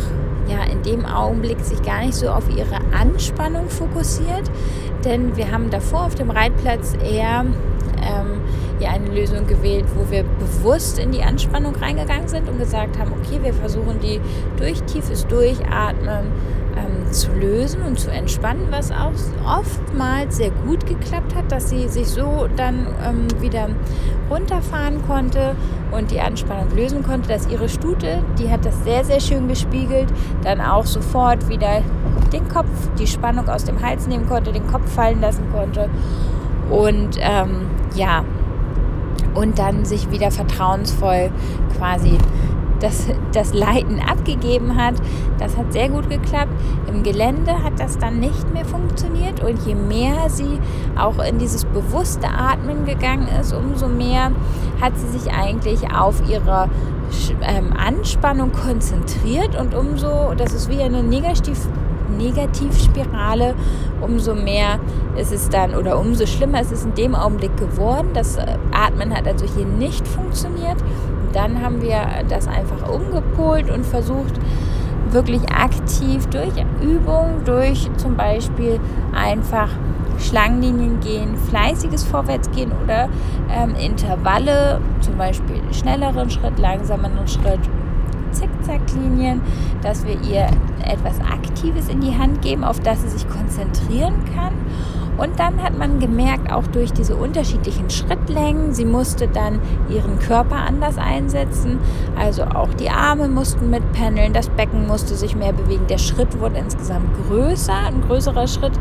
ja 0.46 0.62
in 0.70 0.82
dem 0.82 1.06
Augenblick 1.06 1.60
sich 1.60 1.80
gar 1.80 2.04
nicht 2.04 2.14
so 2.14 2.28
auf 2.28 2.54
ihre 2.54 2.76
Anspannung 2.94 3.70
fokussiert, 3.70 4.50
denn 5.06 5.38
wir 5.38 5.50
haben 5.50 5.70
davor 5.70 6.04
auf 6.04 6.16
dem 6.16 6.30
Reitplatz 6.30 6.94
eher 7.02 7.46
ähm, 8.02 8.42
ja 8.82 8.90
eine 8.90 9.08
Lösung 9.08 9.46
gewählt, 9.46 9.86
wo 9.94 10.10
wir 10.10 10.24
bewusst 10.24 10.98
in 10.98 11.12
die 11.12 11.22
Anspannung 11.22 11.74
reingegangen 11.76 12.28
sind 12.28 12.48
und 12.48 12.58
gesagt 12.58 12.98
haben, 12.98 13.12
okay, 13.12 13.38
wir 13.42 13.54
versuchen 13.54 14.00
die 14.00 14.20
durch 14.56 14.82
tiefes 14.82 15.26
Durchatmen 15.26 16.26
ähm, 16.76 17.12
zu 17.12 17.32
lösen 17.32 17.82
und 17.82 17.98
zu 17.98 18.10
entspannen, 18.10 18.66
was 18.70 18.90
auch 18.90 19.12
oftmals 19.46 20.36
sehr 20.36 20.50
gut 20.66 20.86
geklappt 20.86 21.34
hat, 21.34 21.50
dass 21.52 21.70
sie 21.70 21.88
sich 21.88 22.08
so 22.08 22.48
dann 22.56 22.86
ähm, 23.06 23.26
wieder 23.40 23.68
runterfahren 24.30 25.02
konnte 25.06 25.54
und 25.90 26.10
die 26.10 26.20
Anspannung 26.20 26.74
lösen 26.74 27.02
konnte, 27.02 27.28
dass 27.28 27.46
ihre 27.48 27.68
Stute, 27.68 28.22
die 28.38 28.50
hat 28.50 28.64
das 28.64 28.82
sehr, 28.84 29.04
sehr 29.04 29.20
schön 29.20 29.48
gespiegelt, 29.48 30.08
dann 30.42 30.60
auch 30.60 30.86
sofort 30.86 31.48
wieder 31.48 31.82
den 32.32 32.48
Kopf, 32.48 32.68
die 32.98 33.06
Spannung 33.06 33.48
aus 33.48 33.64
dem 33.64 33.82
Hals 33.82 34.06
nehmen 34.06 34.26
konnte, 34.26 34.52
den 34.52 34.66
Kopf 34.66 34.90
fallen 34.90 35.20
lassen 35.20 35.44
konnte. 35.52 35.90
Und 36.70 37.18
ähm, 37.20 37.66
ja, 37.94 38.24
und 39.34 39.58
dann 39.58 39.84
sich 39.84 40.10
wieder 40.10 40.30
vertrauensvoll 40.30 41.30
quasi 41.76 42.18
das, 42.82 43.06
das 43.32 43.54
Leiten 43.54 44.00
abgegeben 44.00 44.76
hat. 44.76 44.94
Das 45.38 45.56
hat 45.56 45.72
sehr 45.72 45.88
gut 45.88 46.10
geklappt. 46.10 46.52
Im 46.88 47.02
Gelände 47.02 47.62
hat 47.62 47.78
das 47.78 47.98
dann 47.98 48.18
nicht 48.20 48.52
mehr 48.52 48.64
funktioniert 48.64 49.42
und 49.42 49.64
je 49.66 49.74
mehr 49.74 50.28
sie 50.28 50.58
auch 50.96 51.18
in 51.24 51.38
dieses 51.38 51.64
bewusste 51.64 52.28
Atmen 52.28 52.84
gegangen 52.84 53.28
ist, 53.40 53.52
umso 53.52 53.88
mehr 53.88 54.32
hat 54.80 54.98
sie 54.98 55.18
sich 55.18 55.32
eigentlich 55.32 55.94
auf 55.94 56.28
ihre 56.28 56.68
ähm, 57.42 57.72
Anspannung 57.76 58.52
konzentriert 58.52 59.58
und 59.58 59.74
umso, 59.74 60.34
das 60.34 60.52
ist 60.52 60.68
wie 60.68 60.82
eine 60.82 61.02
Negativ 61.02 61.58
Negativspirale, 62.16 63.54
umso 64.00 64.34
mehr 64.34 64.78
ist 65.16 65.32
es 65.32 65.48
dann 65.48 65.74
oder 65.74 65.98
umso 65.98 66.26
schlimmer 66.26 66.60
ist 66.60 66.72
es 66.72 66.84
in 66.84 66.94
dem 66.94 67.14
Augenblick 67.14 67.56
geworden. 67.56 68.08
Das 68.14 68.36
äh, 68.36 68.56
Atmen 68.72 69.14
hat 69.14 69.26
also 69.26 69.46
hier 69.46 69.66
nicht 69.66 70.06
funktioniert. 70.06 70.76
Dann 71.32 71.62
haben 71.62 71.80
wir 71.80 72.04
das 72.28 72.46
einfach 72.46 72.88
umgepolt 72.88 73.70
und 73.70 73.86
versucht, 73.86 74.34
wirklich 75.10 75.42
aktiv 75.50 76.26
durch 76.26 76.52
Übung, 76.80 77.42
durch 77.44 77.88
zum 77.96 78.16
Beispiel 78.16 78.80
einfach 79.14 79.68
Schlangenlinien 80.18 81.00
gehen, 81.00 81.36
fleißiges 81.36 82.04
Vorwärtsgehen 82.04 82.72
oder 82.82 83.08
ähm, 83.50 83.74
Intervalle, 83.74 84.80
zum 85.00 85.16
Beispiel 85.16 85.60
schnelleren 85.72 86.30
Schritt, 86.30 86.58
langsameren 86.58 87.26
Schritt 87.26 87.60
Zickzacklinien, 88.32 89.40
dass 89.82 90.04
wir 90.06 90.20
ihr 90.22 90.46
etwas 90.84 91.20
Aktives 91.20 91.88
in 91.88 92.00
die 92.00 92.16
Hand 92.16 92.42
geben, 92.42 92.64
auf 92.64 92.80
das 92.80 93.02
sie 93.02 93.08
sich 93.08 93.28
konzentrieren 93.28 94.14
kann. 94.34 94.52
Und 95.18 95.38
dann 95.38 95.62
hat 95.62 95.78
man 95.78 96.00
gemerkt, 96.00 96.50
auch 96.52 96.66
durch 96.66 96.92
diese 96.92 97.16
unterschiedlichen 97.16 97.90
Schrittlängen, 97.90 98.72
sie 98.72 98.86
musste 98.86 99.28
dann 99.28 99.60
ihren 99.88 100.18
Körper 100.18 100.56
anders 100.56 100.96
einsetzen. 100.96 101.78
Also 102.18 102.44
auch 102.44 102.72
die 102.74 102.88
Arme 102.88 103.28
mussten 103.28 103.68
mitpendeln, 103.70 104.32
das 104.32 104.48
Becken 104.48 104.86
musste 104.86 105.14
sich 105.14 105.36
mehr 105.36 105.52
bewegen, 105.52 105.86
der 105.86 105.98
Schritt 105.98 106.40
wurde 106.40 106.56
insgesamt 106.58 107.10
größer, 107.28 107.76
ein 107.86 108.00
größerer 108.00 108.48
Schritt 108.48 108.72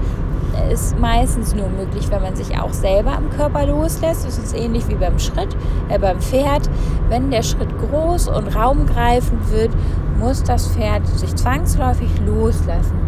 ist 0.71 0.97
meistens 0.99 1.55
nur 1.55 1.69
möglich, 1.69 2.09
wenn 2.09 2.21
man 2.21 2.35
sich 2.35 2.59
auch 2.59 2.73
selber 2.73 3.13
am 3.13 3.29
Körper 3.29 3.65
loslässt. 3.65 4.25
Das 4.25 4.37
ist 4.37 4.55
ähnlich 4.55 4.87
wie 4.87 4.95
beim 4.95 5.19
Schritt, 5.19 5.55
äh, 5.89 5.99
beim 5.99 6.19
Pferd. 6.19 6.69
Wenn 7.09 7.31
der 7.31 7.43
Schritt 7.43 7.69
groß 7.79 8.27
und 8.29 8.55
raumgreifend 8.55 9.51
wird, 9.51 9.71
muss 10.19 10.43
das 10.43 10.67
Pferd 10.67 11.07
sich 11.07 11.35
zwangsläufig 11.35 12.09
loslassen. 12.25 13.01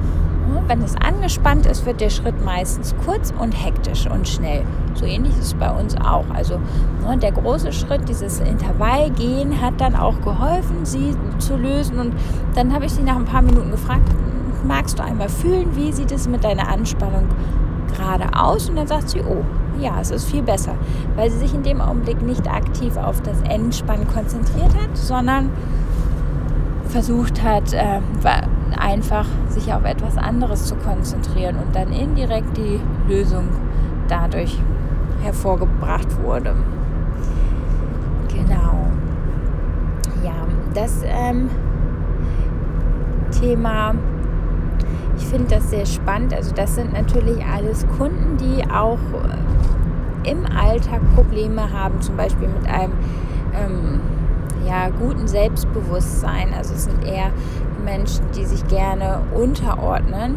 Wenn 0.68 0.82
es 0.82 0.96
angespannt 0.96 1.66
ist, 1.66 1.86
wird 1.86 2.00
der 2.00 2.10
Schritt 2.10 2.44
meistens 2.44 2.96
kurz 3.06 3.34
und 3.38 3.52
hektisch 3.52 4.08
und 4.08 4.28
schnell. 4.28 4.64
So 4.94 5.06
ähnlich 5.06 5.34
ist 5.34 5.46
es 5.48 5.54
bei 5.56 5.70
uns 5.70 5.96
auch. 5.98 6.26
Also 6.34 6.60
ne, 7.06 7.18
der 7.18 7.34
große 7.34 7.74
Schritt, 7.74 8.08
dieses 8.08 8.40
Intervallgehen, 8.40 9.62
hat 9.62 9.82
dann 9.82 9.96
auch 9.96 10.22
geholfen, 10.22 10.86
sie 10.86 11.16
zu 11.40 11.58
lösen. 11.58 12.00
Und 12.00 12.14
dann 12.56 12.74
habe 12.74 12.86
ich 12.86 12.94
sie 12.94 13.04
nach 13.04 13.18
ein 13.18 13.26
paar 13.26 13.42
Minuten 13.42 13.72
gefragt, 13.72 14.08
magst 14.64 15.00
du 15.00 15.04
einmal 15.04 15.30
fühlen, 15.30 15.76
wie 15.76 15.92
sieht 15.92 16.12
es 16.12 16.28
mit 16.28 16.44
deiner 16.44 16.70
Anspannung 16.70 17.28
gerade 17.96 18.26
aus? 18.38 18.70
Und 18.70 18.76
dann 18.78 18.88
sagt 18.88 19.10
sie, 19.10 19.22
oh, 19.22 19.44
ja, 19.80 20.00
es 20.00 20.12
ist 20.12 20.26
viel 20.26 20.44
besser, 20.44 20.76
weil 21.16 21.30
sie 21.30 21.40
sich 21.40 21.54
in 21.54 21.64
dem 21.64 21.82
Augenblick 21.82 22.22
nicht 22.22 22.48
aktiv 22.50 22.96
auf 22.98 23.22
das 23.22 23.42
Entspannen 23.42 24.08
konzentriert 24.08 24.74
hat, 24.76 24.96
sondern 24.96 25.50
versucht 26.90 27.44
hat, 27.44 27.74
äh, 27.74 28.00
einfach 28.78 29.26
sich 29.50 29.74
auf 29.74 29.84
etwas 29.84 30.18
anderes 30.18 30.66
zu 30.66 30.76
konzentrieren 30.76 31.58
und 31.58 31.76
dann 31.76 31.92
indirekt 31.92 32.56
die 32.58 32.80
Lösung 33.08 33.50
dadurch 34.08 34.60
hervorgebracht 35.22 36.22
wurde. 36.24 36.56
Genau. 38.28 38.88
Ja, 40.24 40.34
das 40.74 41.02
ähm, 41.04 41.50
Thema 43.32 43.96
ich 45.18 45.26
finde 45.26 45.56
das 45.56 45.70
sehr 45.70 45.86
spannend. 45.86 46.34
Also 46.34 46.54
das 46.54 46.76
sind 46.76 46.94
natürlich 46.94 47.44
alles 47.46 47.86
Kunden, 47.98 48.38
die 48.38 48.64
auch 48.70 48.98
äh, 48.98 50.30
im 50.30 50.46
Alltag 50.46 51.02
Probleme 51.16 51.72
haben, 51.72 52.02
zum 52.02 52.16
Beispiel 52.16 52.48
mit 52.48 52.68
einem 52.68 52.94
ähm, 53.54 54.00
ja, 54.66 54.90
guten 54.90 55.28
Selbstbewusstsein. 55.28 56.54
Also 56.58 56.74
es 56.74 56.86
sind 56.86 57.04
eher 57.06 57.32
Menschen, 57.84 58.24
die 58.36 58.46
sich 58.46 58.66
gerne 58.68 59.20
unterordnen. 59.34 60.36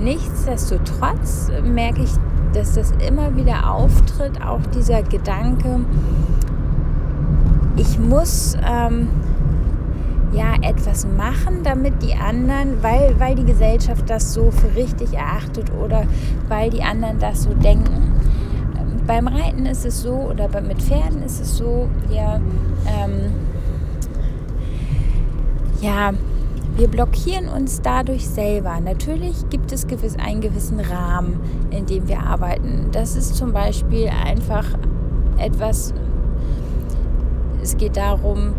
Nichtsdestotrotz 0.00 1.50
merke 1.62 2.02
ich, 2.02 2.12
dass 2.54 2.74
das 2.74 2.92
immer 3.06 3.36
wieder 3.36 3.70
auftritt, 3.70 4.40
auch 4.44 4.60
dieser 4.74 5.02
Gedanke, 5.02 5.80
ich 7.76 7.98
muss 7.98 8.56
ähm, 8.66 9.08
ja 10.32 10.54
etwas 10.62 11.06
machen, 11.06 11.62
damit 11.62 12.02
die 12.02 12.14
anderen, 12.14 12.82
weil, 12.82 13.18
weil 13.18 13.34
die 13.34 13.44
Gesellschaft 13.44 14.08
das 14.08 14.32
so 14.32 14.50
für 14.50 14.74
richtig 14.74 15.14
erachtet 15.14 15.70
oder 15.72 16.04
weil 16.48 16.70
die 16.70 16.82
anderen 16.82 17.18
das 17.18 17.44
so 17.44 17.54
denken. 17.54 18.14
Beim 19.06 19.26
Reiten 19.26 19.64
ist 19.64 19.86
es 19.86 20.02
so 20.02 20.12
oder 20.12 20.48
mit 20.60 20.82
Pferden 20.82 21.22
ist 21.22 21.40
es 21.40 21.56
so, 21.56 21.88
ja, 22.10 22.36
ähm, 22.86 23.32
ja, 25.80 26.12
wir 26.76 26.88
blockieren 26.88 27.48
uns 27.48 27.80
dadurch 27.80 28.28
selber. 28.28 28.78
Natürlich 28.80 29.48
gibt 29.48 29.72
es 29.72 29.86
gewiss, 29.86 30.16
einen 30.16 30.40
gewissen 30.40 30.78
Rahmen, 30.78 31.40
in 31.70 31.86
dem 31.86 32.06
wir 32.06 32.20
arbeiten. 32.20 32.88
Das 32.92 33.16
ist 33.16 33.34
zum 33.34 33.52
Beispiel 33.52 34.08
einfach 34.08 34.64
etwas, 35.38 35.94
es 37.62 37.76
geht 37.76 37.96
darum, 37.96 38.52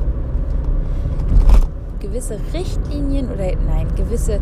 gewisse 2.00 2.39
Richtlinien 2.53 3.29
oder 3.29 3.46
nein, 3.68 3.88
gewisse, 3.96 4.39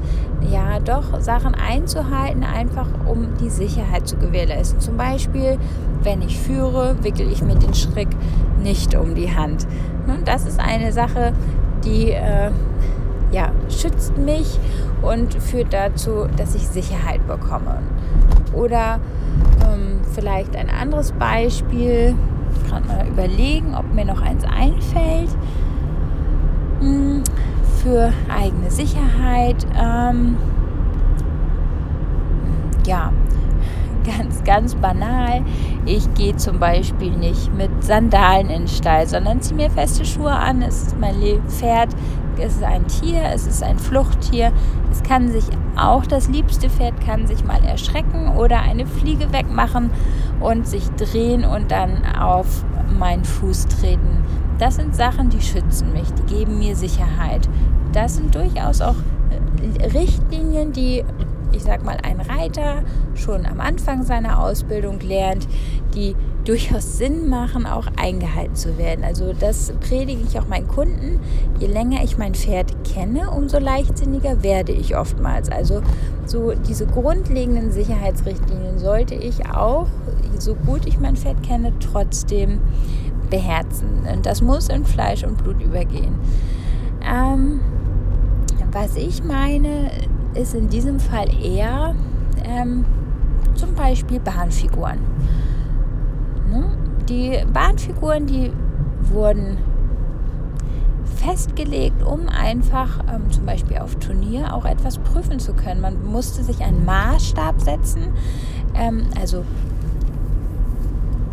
ja 0.51 0.79
doch, 0.79 1.19
Sachen 1.21 1.55
einzuhalten, 1.55 2.43
einfach 2.43 2.87
um 3.07 3.35
die 3.39 3.49
Sicherheit 3.49 4.07
zu 4.07 4.17
gewährleisten. 4.17 4.79
Zum 4.79 4.97
Beispiel, 4.97 5.57
wenn 6.03 6.21
ich 6.21 6.39
führe, 6.39 6.95
wickel 7.01 7.31
ich 7.31 7.41
mir 7.41 7.55
den 7.55 7.73
Schrick 7.73 8.09
nicht 8.61 8.95
um 8.95 9.15
die 9.15 9.35
Hand. 9.35 9.67
Und 10.07 10.27
das 10.27 10.45
ist 10.45 10.59
eine 10.59 10.91
Sache, 10.91 11.33
die 11.83 12.11
äh, 12.11 12.51
ja, 13.31 13.51
schützt 13.69 14.17
mich 14.17 14.59
und 15.01 15.33
führt 15.33 15.73
dazu, 15.73 16.27
dass 16.37 16.55
ich 16.55 16.67
Sicherheit 16.67 17.25
bekomme. 17.27 17.79
Oder 18.53 18.99
ähm, 19.65 19.99
vielleicht 20.13 20.55
ein 20.55 20.69
anderes 20.69 21.11
Beispiel, 21.13 22.15
gerade 22.67 22.87
mal 22.87 23.07
überlegen, 23.07 23.75
ob 23.75 23.93
mir 23.93 24.05
noch 24.05 24.21
eins 24.21 24.43
einfällt. 24.45 25.29
Hm, 26.79 27.23
für 27.87 28.11
eigene 28.29 28.69
Sicherheit. 28.69 29.65
Ähm, 29.81 30.35
ja, 32.85 33.13
ganz, 34.05 34.43
ganz 34.43 34.75
banal. 34.75 35.43
Ich 35.85 36.13
gehe 36.15 36.35
zum 36.35 36.59
Beispiel 36.59 37.11
nicht 37.11 37.53
mit 37.53 37.71
Sandalen 37.81 38.49
in 38.49 38.63
den 38.63 38.67
Stall, 38.67 39.07
sondern 39.07 39.41
ziehe 39.41 39.55
mir 39.55 39.69
feste 39.69 40.03
Schuhe 40.03 40.31
an. 40.31 40.61
Es 40.61 40.83
ist 40.83 40.99
mein 40.99 41.15
Pferd, 41.47 41.95
es 42.37 42.55
ist 42.55 42.63
ein 42.63 42.87
Tier, 42.87 43.21
es 43.33 43.47
ist 43.47 43.63
ein 43.63 43.79
Fluchttier. 43.79 44.51
Es 44.91 45.01
kann 45.01 45.31
sich 45.31 45.45
auch 45.77 46.05
das 46.05 46.27
liebste 46.27 46.69
Pferd 46.69 46.99
kann 46.99 47.25
sich 47.25 47.45
mal 47.45 47.63
erschrecken 47.63 48.35
oder 48.35 48.59
eine 48.61 48.85
Fliege 48.85 49.31
wegmachen 49.31 49.91
und 50.41 50.67
sich 50.67 50.89
drehen 50.97 51.45
und 51.45 51.71
dann 51.71 52.03
auf 52.19 52.65
meinen 52.99 53.23
Fuß 53.23 53.67
treten. 53.67 54.25
Das 54.57 54.75
sind 54.75 54.95
Sachen, 54.95 55.29
die 55.29 55.41
schützen 55.41 55.93
mich, 55.93 56.11
die 56.13 56.35
geben 56.35 56.57
mir 56.57 56.75
Sicherheit. 56.75 57.47
Das 57.93 58.15
sind 58.15 58.33
durchaus 58.35 58.81
auch 58.81 58.95
äh, 59.79 59.85
Richtlinien, 59.87 60.73
die 60.73 61.03
ich 61.51 61.63
sag 61.63 61.83
mal, 61.83 61.97
ein 62.03 62.19
Reiter 62.21 62.83
schon 63.15 63.45
am 63.45 63.59
Anfang 63.59 64.03
seiner 64.03 64.41
Ausbildung 64.43 64.99
lernt, 64.99 65.47
die 65.95 66.15
durchaus 66.45 66.97
Sinn 66.97 67.27
machen, 67.27 67.65
auch 67.65 67.87
eingehalten 67.97 68.55
zu 68.55 68.77
werden. 68.77 69.03
Also 69.03 69.33
das 69.33 69.73
predige 69.81 70.21
ich 70.25 70.39
auch 70.39 70.47
meinen 70.47 70.67
Kunden. 70.67 71.19
Je 71.59 71.67
länger 71.67 72.03
ich 72.03 72.17
mein 72.17 72.35
Pferd 72.35 72.71
kenne, 72.85 73.31
umso 73.31 73.59
leichtsinniger 73.59 74.43
werde 74.43 74.71
ich 74.71 74.95
oftmals. 74.95 75.49
Also 75.49 75.81
so 76.25 76.53
diese 76.53 76.85
grundlegenden 76.85 77.71
Sicherheitsrichtlinien 77.71 78.77
sollte 78.77 79.15
ich 79.15 79.49
auch, 79.49 79.87
so 80.39 80.55
gut 80.55 80.85
ich 80.85 80.99
mein 80.99 81.15
Pferd 81.17 81.43
kenne, 81.43 81.73
trotzdem 81.79 82.59
beherzen. 83.29 84.07
Und 84.11 84.25
das 84.25 84.41
muss 84.41 84.69
in 84.69 84.85
Fleisch 84.85 85.23
und 85.23 85.43
Blut 85.43 85.61
übergehen. 85.61 86.15
Ähm, 87.05 87.59
was 88.79 88.95
ich 88.95 89.23
meine, 89.23 89.89
ist 90.35 90.53
in 90.53 90.69
diesem 90.69 90.99
Fall 90.99 91.27
eher 91.43 91.95
ähm, 92.45 92.85
zum 93.55 93.73
Beispiel 93.73 94.19
Bahnfiguren. 94.19 94.99
Ne? 96.51 96.77
Die 97.09 97.43
Bahnfiguren, 97.51 98.27
die 98.27 98.51
wurden 99.11 99.57
festgelegt, 101.15 102.03
um 102.03 102.29
einfach 102.29 102.99
ähm, 103.11 103.31
zum 103.31 103.47
Beispiel 103.47 103.79
auf 103.79 103.95
Turnier 103.95 104.53
auch 104.53 104.65
etwas 104.65 104.99
prüfen 104.99 105.39
zu 105.39 105.53
können. 105.53 105.81
Man 105.81 106.05
musste 106.05 106.43
sich 106.43 106.61
einen 106.61 106.85
Maßstab 106.85 107.59
setzen, 107.59 108.09
ähm, 108.75 109.07
also 109.19 109.43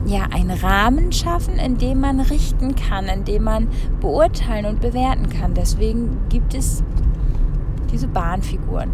ja, 0.07 0.23
einen 0.33 0.51
Rahmen 0.51 1.13
schaffen, 1.13 1.59
in 1.59 1.77
dem 1.77 2.01
man 2.01 2.21
richten 2.21 2.75
kann, 2.75 3.07
in 3.07 3.25
dem 3.25 3.45
man 3.45 3.69
beurteilen 4.01 4.65
und 4.65 4.81
bewerten 4.81 5.29
kann. 5.29 5.53
Deswegen 5.53 6.17
gibt 6.29 6.55
es 6.55 6.83
diese 7.95 8.09
Bahnfiguren. 8.09 8.91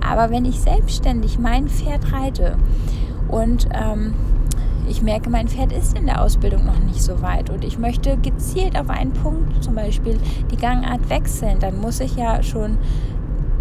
Aber 0.00 0.30
wenn 0.30 0.44
ich 0.44 0.58
selbstständig 0.58 1.38
mein 1.38 1.68
Pferd 1.68 2.12
reite 2.12 2.56
und 3.28 3.68
ähm, 3.72 4.14
ich 4.88 5.02
merke, 5.02 5.28
mein 5.28 5.48
Pferd 5.48 5.72
ist 5.72 5.96
in 5.96 6.06
der 6.06 6.22
Ausbildung 6.22 6.64
noch 6.64 6.78
nicht 6.80 7.02
so 7.02 7.20
weit 7.20 7.50
und 7.50 7.62
ich 7.62 7.78
möchte 7.78 8.16
gezielt 8.16 8.78
auf 8.78 8.88
einen 8.88 9.12
Punkt 9.12 9.62
zum 9.62 9.74
Beispiel 9.74 10.18
die 10.50 10.56
Gangart 10.56 11.10
wechseln, 11.10 11.58
dann 11.60 11.80
muss 11.80 12.00
ich 12.00 12.16
ja 12.16 12.42
schon 12.42 12.78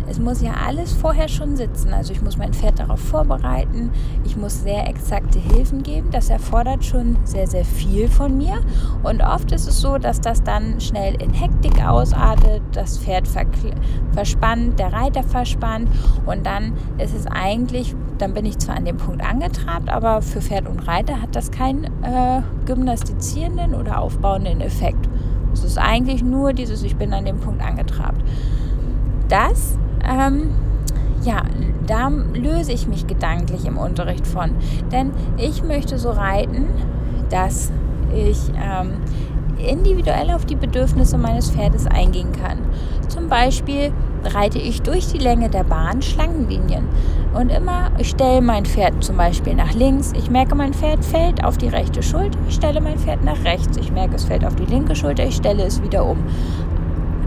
es 0.10 0.20
muss 0.20 0.42
ja 0.42 0.54
alles 0.66 0.94
vorher 0.94 1.28
schon 1.28 1.56
sitzen. 1.58 1.94
Also 1.94 2.14
ich 2.14 2.22
muss 2.22 2.38
mein 2.38 2.54
Pferd 2.54 2.80
darauf 2.80 3.00
vorbereiten. 3.00 3.92
Ich 4.26 4.38
muss 4.38 4.64
sehr 4.64 4.88
exakte 4.88 5.38
Hilfen 5.40 5.84
geben. 5.84 6.10
Das 6.12 6.30
erfordert 6.30 6.86
schon 6.86 7.18
sehr, 7.26 7.48
sehr 7.48 7.66
viel 7.66 8.08
von 8.08 8.38
mir. 8.38 8.62
Und 9.04 9.22
oft 9.22 9.52
ist 9.52 9.68
es 9.68 9.82
so, 9.82 9.98
dass 9.98 10.22
das 10.22 10.44
dann 10.44 10.80
schnell 10.80 11.22
in 11.22 11.34
Hektik 11.34 11.86
ausartet. 11.86 12.62
Das 12.72 12.98
Pferd 13.00 13.28
verspannt, 14.14 14.80
der 14.80 14.94
Reiter 14.94 15.24
verspannt. 15.24 15.90
Und 16.26 16.46
dann 16.46 16.74
ist 16.98 17.14
es 17.14 17.28
eigentlich, 17.28 17.94
dann 18.18 18.34
bin 18.34 18.46
ich 18.46 18.58
zwar 18.60 18.78
an 18.78 18.86
dem 18.86 18.98
Punkt 18.98 19.22
angetrabt, 19.22 19.90
aber 19.90 20.22
für 20.22 20.42
Pferd 20.42 20.68
und 20.68 20.88
Reiter 20.88 21.22
hat 21.22 21.36
das 21.36 21.52
keinen 21.52 21.84
äh, 22.04 22.42
gymnastizierenden 22.66 23.76
oder 23.76 24.00
aufbauenden 24.00 24.62
Effekt. 24.62 25.10
Es 25.54 25.64
ist 25.64 25.78
eigentlich 25.78 26.24
nur 26.24 26.54
dieses, 26.54 26.84
ich 26.84 26.96
bin 26.96 27.14
an 27.14 27.26
dem 27.26 27.40
Punkt 27.40 27.62
angetrabt. 27.62 28.22
Das 29.28 29.78
ähm, 30.04 30.50
ja, 31.24 31.44
da 31.86 32.10
löse 32.10 32.72
ich 32.72 32.88
mich 32.88 33.08
gedanklich 33.08 33.66
im 33.66 33.78
Unterricht 33.78 34.28
von. 34.28 34.52
Denn 34.92 35.12
ich 35.38 35.64
möchte 35.64 35.98
so 35.98 36.12
reiten, 36.12 36.68
dass 37.30 37.72
ich 38.14 38.40
ähm, 38.56 38.94
individuell 39.58 40.32
auf 40.32 40.46
die 40.46 40.56
Bedürfnisse 40.56 41.18
meines 41.18 41.52
Pferdes 41.52 41.88
eingehen 41.88 42.32
kann. 42.32 42.60
Zum 43.08 43.28
Beispiel 43.28 43.92
reite 44.24 44.60
ich 44.60 44.82
durch 44.82 45.08
die 45.08 45.18
Länge 45.18 45.50
der 45.50 45.64
Bahn 45.64 46.02
Schlangenlinien. 46.02 46.86
Und 47.34 47.52
immer, 47.52 47.92
ich 47.98 48.10
stelle 48.10 48.42
mein 48.42 48.66
Pferd 48.66 49.04
zum 49.04 49.18
Beispiel 49.18 49.56
nach 49.56 49.74
links. 49.74 50.14
Ich 50.16 50.30
merke, 50.30 50.56
mein 50.56 50.74
Pferd 50.74 51.04
fällt 51.04 51.44
auf 51.44 51.58
die 51.58 51.68
rechte 51.68 52.02
Schulter. 52.02 52.38
Ich 52.48 52.56
stelle 52.56 52.82
mein 52.82 52.98
Pferd 52.98 53.24
nach 53.24 53.44
rechts. 53.44 53.78
Ich 53.78 53.92
merke, 53.92 54.16
es 54.16 54.26
fällt 54.26 54.46
auf 54.46 54.56
die 54.56 54.66
linke 54.66 54.96
Schulter. 54.96 55.26
Ich 55.26 55.36
stelle 55.36 55.64
es 55.64 55.82
wieder 55.84 56.06
um 56.06 56.18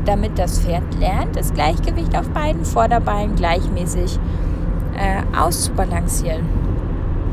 damit 0.04 0.38
das 0.38 0.60
Pferd 0.60 0.82
lernt, 0.98 1.36
das 1.36 1.52
Gleichgewicht 1.54 2.16
auf 2.16 2.28
beiden 2.30 2.64
Vorderbeinen 2.64 3.36
gleichmäßig 3.36 4.18
äh, 4.96 5.36
auszubalancieren. 5.36 6.44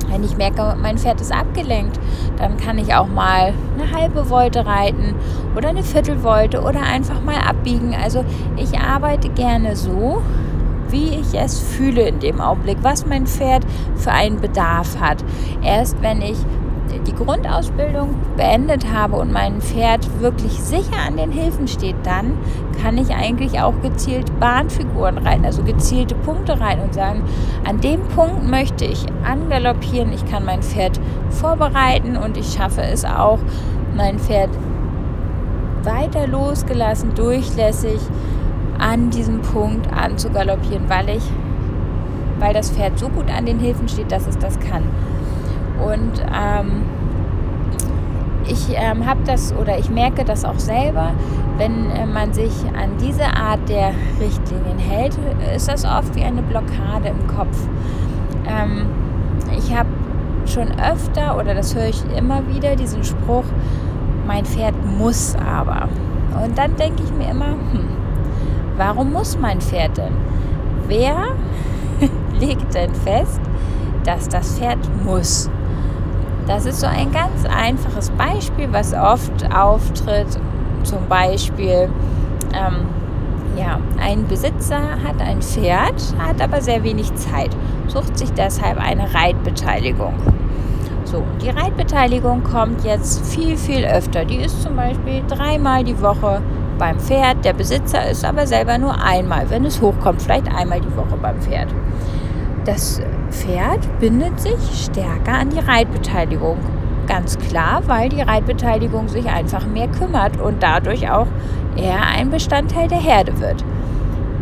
Wenn 0.09 0.23
ich 0.23 0.37
merke, 0.37 0.75
mein 0.81 0.97
Pferd 0.97 1.19
ist 1.19 1.33
abgelenkt, 1.33 1.99
dann 2.37 2.57
kann 2.57 2.77
ich 2.77 2.93
auch 2.95 3.07
mal 3.07 3.53
eine 3.77 3.91
halbe 3.91 4.29
Wolte 4.29 4.65
reiten 4.65 5.15
oder 5.55 5.69
eine 5.69 5.83
Viertelwolte 5.83 6.61
oder 6.61 6.81
einfach 6.81 7.21
mal 7.21 7.39
abbiegen. 7.39 7.93
Also 7.93 8.23
ich 8.55 8.79
arbeite 8.79 9.29
gerne 9.29 9.75
so, 9.75 10.21
wie 10.89 11.09
ich 11.09 11.33
es 11.33 11.59
fühle 11.59 12.07
in 12.07 12.19
dem 12.19 12.39
Augenblick, 12.39 12.77
was 12.81 13.05
mein 13.05 13.27
Pferd 13.27 13.65
für 13.95 14.11
einen 14.11 14.39
Bedarf 14.39 14.99
hat. 14.99 15.23
Erst 15.61 16.01
wenn 16.01 16.21
ich 16.21 16.37
die 17.05 17.13
Grundausbildung 17.13 18.15
beendet 18.35 18.91
habe 18.91 19.15
und 19.17 19.31
mein 19.31 19.61
Pferd 19.61 20.21
wirklich 20.21 20.53
sicher 20.53 20.97
an 21.07 21.17
den 21.17 21.31
Hilfen 21.31 21.67
steht, 21.67 21.95
dann 22.03 22.37
kann 22.81 22.97
ich 22.97 23.13
eigentlich 23.15 23.59
auch 23.59 23.73
gezielt 23.81 24.39
Bahnfiguren 24.39 25.17
rein, 25.17 25.45
also 25.45 25.63
gezielte 25.63 26.15
Punkte 26.15 26.59
rein 26.59 26.79
und 26.79 26.93
sagen, 26.93 27.23
an 27.67 27.79
dem 27.81 28.01
Punkt 28.09 28.47
möchte 28.47 28.85
ich 28.85 29.05
angaloppieren, 29.23 30.13
ich 30.13 30.25
kann 30.25 30.45
mein 30.45 30.61
Pferd 30.61 30.99
vorbereiten 31.29 32.17
und 32.17 32.37
ich 32.37 32.53
schaffe 32.53 32.81
es 32.81 33.05
auch, 33.05 33.39
mein 33.95 34.19
Pferd 34.19 34.49
weiter 35.83 36.27
losgelassen, 36.27 37.15
durchlässig 37.15 37.99
an 38.77 39.09
diesem 39.09 39.41
Punkt 39.41 39.91
anzugaloppieren, 39.91 40.89
weil 40.89 41.09
ich, 41.09 41.23
weil 42.39 42.53
das 42.53 42.69
Pferd 42.71 42.99
so 42.99 43.09
gut 43.09 43.29
an 43.35 43.45
den 43.45 43.59
Hilfen 43.59 43.87
steht, 43.87 44.11
dass 44.11 44.27
es 44.27 44.37
das 44.37 44.59
kann. 44.59 44.83
Und 45.85 46.21
ähm, 46.33 46.83
ich 48.47 48.69
ähm, 48.75 49.05
habe 49.05 49.19
das 49.25 49.53
oder 49.55 49.77
ich 49.77 49.89
merke 49.89 50.23
das 50.23 50.45
auch 50.45 50.59
selber, 50.59 51.11
wenn 51.57 51.89
äh, 51.91 52.05
man 52.05 52.33
sich 52.33 52.53
an 52.77 52.97
diese 52.99 53.25
Art 53.25 53.67
der 53.67 53.93
Richtlinien 54.19 54.77
hält, 54.77 55.17
ist 55.55 55.67
das 55.67 55.85
oft 55.85 56.15
wie 56.15 56.23
eine 56.23 56.41
Blockade 56.41 57.09
im 57.09 57.27
Kopf. 57.27 57.57
Ähm, 58.47 58.87
ich 59.57 59.75
habe 59.75 59.89
schon 60.45 60.67
öfter 60.79 61.37
oder 61.37 61.53
das 61.53 61.75
höre 61.75 61.87
ich 61.87 62.03
immer 62.15 62.47
wieder 62.47 62.75
diesen 62.75 63.03
Spruch, 63.03 63.43
mein 64.25 64.45
Pferd 64.45 64.75
muss 64.97 65.35
aber. 65.35 65.89
Und 66.43 66.57
dann 66.57 66.75
denke 66.75 67.03
ich 67.03 67.11
mir 67.13 67.31
immer, 67.31 67.51
hm, 67.51 67.89
warum 68.77 69.11
muss 69.11 69.37
mein 69.37 69.59
Pferd 69.59 69.97
denn? 69.97 70.13
Wer 70.87 71.17
legt 72.39 72.73
denn 72.73 72.93
fest, 72.93 73.41
dass 74.05 74.29
das 74.29 74.57
Pferd 74.57 74.79
muss? 75.03 75.49
Das 76.47 76.65
ist 76.65 76.79
so 76.79 76.87
ein 76.87 77.11
ganz 77.11 77.45
einfaches 77.45 78.09
Beispiel, 78.11 78.69
was 78.71 78.93
oft 78.93 79.53
auftritt. 79.53 80.39
Zum 80.83 81.05
Beispiel, 81.09 81.89
ähm, 82.53 82.87
ja, 83.57 83.79
ein 83.99 84.25
Besitzer 84.27 84.79
hat 85.05 85.19
ein 85.19 85.41
Pferd, 85.41 86.15
hat 86.17 86.41
aber 86.41 86.61
sehr 86.61 86.83
wenig 86.83 87.13
Zeit, 87.15 87.49
sucht 87.87 88.17
sich 88.17 88.31
deshalb 88.31 88.77
eine 88.77 89.13
Reitbeteiligung. 89.13 90.13
So, 91.03 91.23
die 91.41 91.49
Reitbeteiligung 91.49 92.43
kommt 92.43 92.83
jetzt 92.85 93.25
viel, 93.25 93.57
viel 93.57 93.85
öfter. 93.85 94.23
Die 94.23 94.37
ist 94.37 94.61
zum 94.61 94.75
Beispiel 94.75 95.23
dreimal 95.27 95.83
die 95.83 95.99
Woche 96.01 96.41
beim 96.77 96.99
Pferd. 96.99 97.43
Der 97.43 97.53
Besitzer 97.53 98.09
ist 98.09 98.23
aber 98.23 98.47
selber 98.47 98.77
nur 98.77 99.01
einmal, 99.01 99.49
wenn 99.49 99.65
es 99.65 99.81
hochkommt, 99.81 100.21
vielleicht 100.21 100.53
einmal 100.53 100.79
die 100.79 100.95
Woche 100.95 101.17
beim 101.21 101.41
Pferd. 101.41 101.73
Das 102.65 103.01
Pferd 103.31 103.99
bindet 103.99 104.39
sich 104.39 104.85
stärker 104.85 105.33
an 105.33 105.49
die 105.49 105.59
Reitbeteiligung. 105.59 106.57
Ganz 107.07 107.37
klar, 107.37 107.81
weil 107.87 108.09
die 108.09 108.21
Reitbeteiligung 108.21 109.07
sich 109.07 109.27
einfach 109.27 109.65
mehr 109.65 109.87
kümmert 109.87 110.39
und 110.41 110.61
dadurch 110.61 111.09
auch 111.09 111.27
eher 111.75 112.01
ein 112.05 112.29
Bestandteil 112.29 112.87
der 112.87 112.99
Herde 112.99 113.39
wird. 113.39 113.63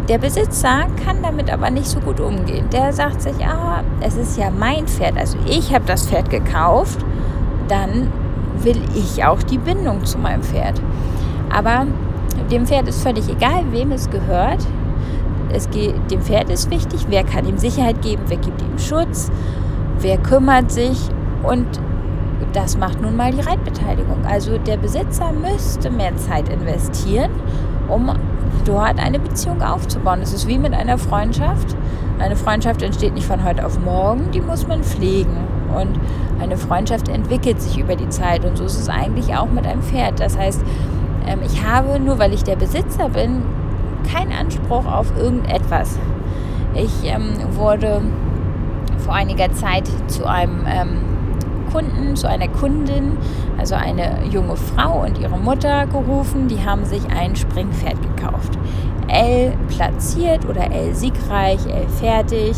der 0.08 0.18
Besitzer 0.20 0.86
kann 1.04 1.24
damit 1.24 1.52
aber 1.52 1.70
nicht 1.70 1.88
so 1.88 2.00
gut 2.00 2.20
umgehen. 2.20 2.70
Der 2.72 2.94
sagt 2.94 3.22
sich, 3.22 3.46
ah, 3.46 3.84
es 4.02 4.16
ist 4.18 4.38
ja 4.38 4.50
mein 4.52 4.88
Pferd, 4.88 5.18
also 5.18 5.38
ich 5.48 5.74
habe 5.74 5.86
das 5.86 6.08
Pferd 6.08 6.30
gekauft, 6.30 7.04
dann 7.68 8.12
will 8.62 8.80
ich 8.96 9.24
auch 9.26 9.42
die 9.44 9.58
Bindung 9.58 10.06
zu 10.06 10.18
meinem 10.18 10.44
Pferd. 10.44 10.80
Aber 11.50 11.88
dem 12.52 12.66
Pferd 12.66 12.88
ist 12.88 13.02
völlig 13.02 13.28
egal, 13.30 13.64
wem 13.72 13.92
es 13.92 14.10
gehört. 14.10 14.66
Es 15.52 15.70
geht, 15.70 15.96
dem 16.12 16.22
Pferd 16.22 16.50
ist 16.50 16.70
wichtig, 16.70 17.06
wer 17.10 17.24
kann 17.24 17.48
ihm 17.48 17.58
Sicherheit 17.58 18.02
geben, 18.02 18.24
wer 18.28 18.38
gibt 18.38 18.62
ihm 18.62 18.78
Schutz, 18.78 19.32
wer 20.00 20.18
kümmert 20.18 20.72
sich 20.72 21.10
und 21.44 21.66
das 22.54 22.78
macht 22.78 23.02
nun 23.02 23.16
mal 23.16 23.32
die 23.32 23.42
Reitbeteiligung. 23.42 24.26
Also 24.26 24.58
der 24.58 24.78
Besitzer 24.78 25.32
müsste 25.32 25.90
mehr 25.90 26.16
Zeit 26.18 26.50
investieren, 26.50 27.32
um 27.88 28.12
dort 28.66 29.00
eine 29.00 29.20
Beziehung 29.20 29.62
aufzubauen. 29.62 30.22
Es 30.22 30.34
ist 30.34 30.48
wie 30.48 30.58
mit 30.58 30.74
einer 30.74 30.98
Freundschaft. 30.98 31.76
Eine 32.20 32.36
Freundschaft 32.36 32.82
entsteht 32.82 33.14
nicht 33.14 33.28
von 33.28 33.44
heute 33.44 33.66
auf 33.66 33.80
morgen, 33.80 34.32
die 34.32 34.42
muss 34.42 34.68
man 34.68 34.84
pflegen. 34.84 35.38
Und 35.78 36.00
eine 36.42 36.58
Freundschaft 36.58 37.10
entwickelt 37.10 37.62
sich 37.62 37.78
über 37.78 37.96
die 37.96 38.10
Zeit. 38.10 38.46
Und 38.46 38.58
so 38.58 38.64
ist 38.64 38.80
es 38.80 38.90
eigentlich 38.90 39.36
auch 39.36 39.50
mit 39.50 39.68
einem 39.68 39.82
Pferd. 39.82 40.20
Das 40.20 40.38
heißt, 40.38 40.64
ähm, 41.28 41.40
ich 41.46 41.64
habe, 41.66 42.00
nur 42.00 42.20
weil 42.20 42.34
ich 42.34 42.44
der 42.44 42.56
Besitzer 42.56 43.10
bin, 43.10 43.42
keinen 44.12 44.32
Anspruch 44.32 44.86
auf 44.86 45.16
irgendetwas. 45.18 45.98
Ich 46.74 46.92
ähm, 47.04 47.34
wurde 47.52 48.02
vor 49.00 49.14
einiger 49.14 49.52
Zeit 49.54 49.90
zu 50.08 50.26
einem 50.26 50.66
ähm, 50.68 50.98
Kunden, 51.72 52.16
zu 52.16 52.28
einer 52.28 52.48
Kundin, 52.48 53.18
also 53.58 53.76
eine 53.76 54.26
junge 54.30 54.56
Frau 54.56 55.04
und 55.04 55.18
ihre 55.20 55.38
Mutter 55.38 55.86
gerufen. 55.88 56.48
Die 56.48 56.66
haben 56.66 56.86
sich 56.86 57.02
ein 57.10 57.36
Springpferd 57.36 57.98
gekauft. 58.02 58.58
L 59.08 59.54
platziert 59.68 60.46
oder 60.46 60.72
L 60.72 60.94
siegreich, 60.96 61.60
L 61.68 61.88
fertig. 62.00 62.56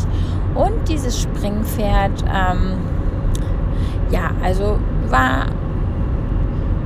Und 0.55 0.87
dieses 0.87 1.21
Springpferd, 1.21 2.23
ähm, 2.23 2.77
ja, 4.09 4.31
also 4.43 4.79
war 5.09 5.47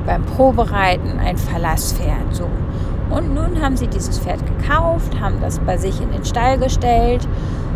beim 0.05 0.23
Probereiten 0.23 1.19
ein 1.19 1.37
Verlasspferd. 1.37 2.33
So. 2.33 2.47
Und 3.11 3.33
nun 3.33 3.61
haben 3.61 3.75
sie 3.75 3.87
dieses 3.87 4.19
Pferd 4.19 4.39
gekauft, 4.45 5.19
haben 5.19 5.35
das 5.41 5.59
bei 5.59 5.77
sich 5.77 6.01
in 6.01 6.11
den 6.11 6.23
Stall 6.23 6.57
gestellt 6.57 7.27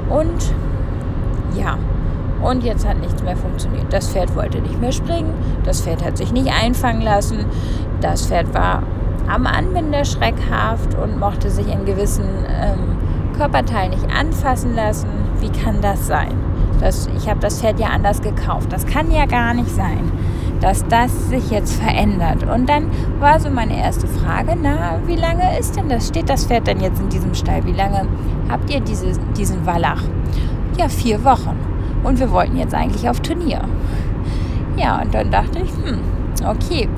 und 0.10 0.54
ja, 1.58 1.78
und 2.42 2.64
jetzt 2.64 2.88
hat 2.88 3.00
nichts 3.00 3.22
mehr 3.24 3.36
funktioniert. 3.36 3.92
Das 3.92 4.10
Pferd 4.10 4.36
wollte 4.36 4.62
nicht 4.62 4.80
mehr 4.80 4.92
springen, 4.92 5.34
das 5.64 5.82
Pferd 5.82 6.04
hat 6.04 6.18
sich 6.18 6.32
nicht 6.32 6.52
einfangen 6.52 7.02
lassen, 7.02 7.46
das 8.02 8.28
Pferd 8.28 8.54
war 8.54 8.84
am 9.28 9.48
Anbinder 9.48 10.06
schreckhaft 10.06 10.96
und 10.96 11.20
mochte 11.20 11.50
sich 11.50 11.68
in 11.68 11.86
gewissen 11.86 12.26
ähm, 12.48 12.98
Körperteilen 13.38 13.92
nicht 13.92 14.08
anfassen 14.16 14.76
lassen. 14.76 15.08
Wie 15.40 15.50
kann 15.50 15.82
das 15.82 16.08
sein? 16.08 16.34
Das, 16.80 17.10
ich 17.18 17.30
habe 17.30 17.40
das 17.40 17.60
Pferd 17.60 17.80
ja 17.80 17.88
anders 17.88 18.22
gekauft. 18.22 18.72
Das 18.72 18.86
kann 18.86 19.12
ja 19.12 19.26
gar 19.26 19.54
nicht 19.54 19.70
sein, 19.70 20.12
dass 20.66 20.84
das 20.88 21.30
sich 21.30 21.52
jetzt 21.52 21.80
verändert. 21.80 22.44
Und 22.44 22.68
dann 22.68 22.90
war 23.20 23.40
so 23.40 23.52
meine 23.52 23.78
erste 23.78 24.08
Frage, 24.08 24.58
na, 24.60 24.98
wie 25.06 25.16
lange 25.16 25.60
ist 25.60 25.76
denn 25.76 25.90
das? 25.90 26.08
Steht 26.08 26.28
das 26.28 26.48
Pferd 26.48 26.66
denn 26.66 26.80
jetzt 26.80 27.00
in 27.00 27.08
diesem 27.08 27.36
Stall? 27.36 27.64
Wie 27.66 27.72
lange 27.72 28.08
habt 28.50 28.74
ihr 28.74 28.80
diese, 28.80 29.12
diesen 29.38 29.64
Wallach? 29.68 30.02
Ja, 30.76 30.90
vier 30.90 31.24
Wochen. 31.24 31.56
Und 32.04 32.20
wir 32.20 32.32
wollten 32.32 32.58
jetzt 32.58 32.74
eigentlich 32.74 33.08
auf 33.08 33.20
Turnier. 33.20 33.62
Ja, 34.76 35.04
und 35.04 35.14
dann 35.14 35.30
dachte 35.30 35.60
ich, 35.60 35.70
hm, 35.70 36.00
okay. 36.48 36.90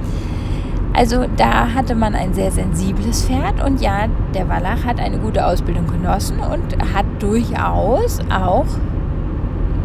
Also 0.94 1.26
da 1.36 1.74
hatte 1.74 1.94
man 1.94 2.16
ein 2.16 2.34
sehr 2.34 2.52
sensibles 2.52 3.26
Pferd 3.26 3.62
und 3.62 3.82
ja, 3.82 4.08
der 4.34 4.48
Wallach 4.48 4.86
hat 4.86 5.02
eine 5.02 5.18
gute 5.18 5.46
Ausbildung 5.46 5.88
genossen 5.88 6.40
und 6.40 6.96
hat 6.96 7.06
durchaus 7.20 8.22
auch 8.32 8.66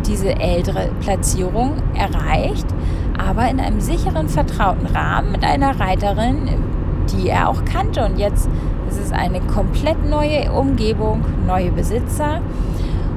diese 0.06 0.38
ältere 0.38 0.90
Platzierung 1.00 1.74
erreicht, 1.94 2.66
aber 3.18 3.48
in 3.48 3.61
einem 3.61 3.81
sicheren, 3.81 4.29
vertrauten 4.29 4.87
Rahmen 4.87 5.33
mit 5.33 5.44
einer 5.44 5.79
Reiterin, 5.79 6.48
die 7.12 7.29
er 7.29 7.48
auch 7.48 7.64
kannte. 7.64 8.05
Und 8.05 8.18
jetzt 8.18 8.48
ist 8.88 9.01
es 9.01 9.12
eine 9.12 9.40
komplett 9.40 10.09
neue 10.09 10.53
Umgebung, 10.53 11.25
neue 11.46 11.70
Besitzer. 11.70 12.40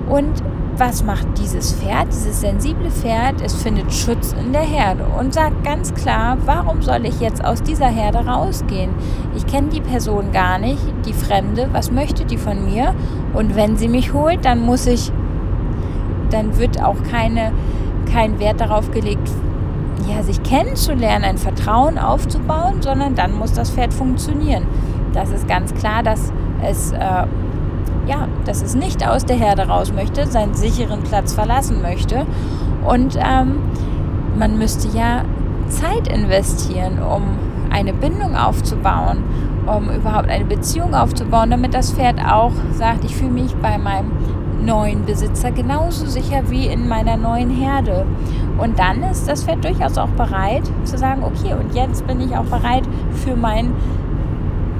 Und 0.09 0.43
was 0.77 1.03
macht 1.03 1.27
dieses 1.37 1.73
Pferd, 1.73 2.07
dieses 2.09 2.41
sensible 2.41 2.91
Pferd? 2.91 3.41
Es 3.41 3.53
findet 3.53 3.93
Schutz 3.93 4.35
in 4.39 4.51
der 4.51 4.61
Herde 4.61 5.05
und 5.17 5.33
sagt 5.33 5.63
ganz 5.63 5.93
klar, 5.93 6.37
warum 6.45 6.81
soll 6.81 7.05
ich 7.05 7.19
jetzt 7.21 7.43
aus 7.43 7.63
dieser 7.63 7.87
Herde 7.87 8.19
rausgehen? 8.19 8.91
Ich 9.35 9.47
kenne 9.47 9.69
die 9.69 9.81
Person 9.81 10.31
gar 10.33 10.59
nicht, 10.59 10.81
die 11.05 11.13
Fremde, 11.13 11.69
was 11.71 11.91
möchte 11.91 12.25
die 12.25 12.37
von 12.37 12.65
mir? 12.65 12.93
Und 13.33 13.55
wenn 13.55 13.77
sie 13.77 13.87
mich 13.87 14.13
holt, 14.13 14.43
dann 14.43 14.59
muss 14.59 14.85
ich, 14.85 15.11
dann 16.29 16.57
wird 16.57 16.83
auch 16.83 17.01
keine, 17.09 17.53
kein 18.11 18.39
Wert 18.39 18.59
darauf 18.59 18.91
gelegt, 18.91 19.29
ja, 20.07 20.23
sich 20.23 20.41
kennenzulernen, 20.43 21.23
ein 21.23 21.37
Vertrauen 21.37 21.97
aufzubauen, 21.97 22.81
sondern 22.81 23.15
dann 23.15 23.33
muss 23.33 23.53
das 23.53 23.71
Pferd 23.71 23.93
funktionieren. 23.93 24.65
Das 25.13 25.31
ist 25.31 25.47
ganz 25.47 25.73
klar, 25.73 26.03
dass 26.03 26.31
es 26.61 26.91
äh, 26.91 27.25
ja, 28.07 28.27
dass 28.45 28.61
es 28.61 28.75
nicht 28.75 29.07
aus 29.07 29.25
der 29.25 29.35
Herde 29.35 29.67
raus 29.67 29.91
möchte, 29.91 30.27
seinen 30.27 30.53
sicheren 30.53 31.03
Platz 31.03 31.33
verlassen 31.33 31.81
möchte. 31.81 32.25
Und 32.85 33.17
ähm, 33.17 33.59
man 34.37 34.57
müsste 34.57 34.95
ja 34.95 35.23
Zeit 35.69 36.07
investieren, 36.07 36.99
um 37.01 37.23
eine 37.71 37.93
Bindung 37.93 38.35
aufzubauen, 38.35 39.23
um 39.65 39.89
überhaupt 39.89 40.29
eine 40.29 40.45
Beziehung 40.45 40.93
aufzubauen, 40.93 41.49
damit 41.49 41.73
das 41.73 41.93
Pferd 41.93 42.19
auch 42.23 42.51
sagt, 42.73 43.03
ich 43.03 43.15
fühle 43.15 43.31
mich 43.31 43.55
bei 43.55 43.77
meinem 43.77 44.11
neuen 44.63 45.05
Besitzer 45.05 45.51
genauso 45.51 46.05
sicher 46.05 46.43
wie 46.49 46.67
in 46.67 46.87
meiner 46.87 47.17
neuen 47.17 47.49
Herde. 47.49 48.05
Und 48.57 48.79
dann 48.79 49.03
ist 49.03 49.27
das 49.27 49.43
Pferd 49.43 49.63
durchaus 49.63 49.97
auch 49.97 50.09
bereit 50.09 50.63
zu 50.83 50.97
sagen, 50.97 51.23
okay, 51.23 51.53
und 51.53 51.75
jetzt 51.75 52.05
bin 52.07 52.21
ich 52.21 52.35
auch 52.35 52.45
bereit 52.45 52.83
für 53.11 53.35
mein 53.35 53.73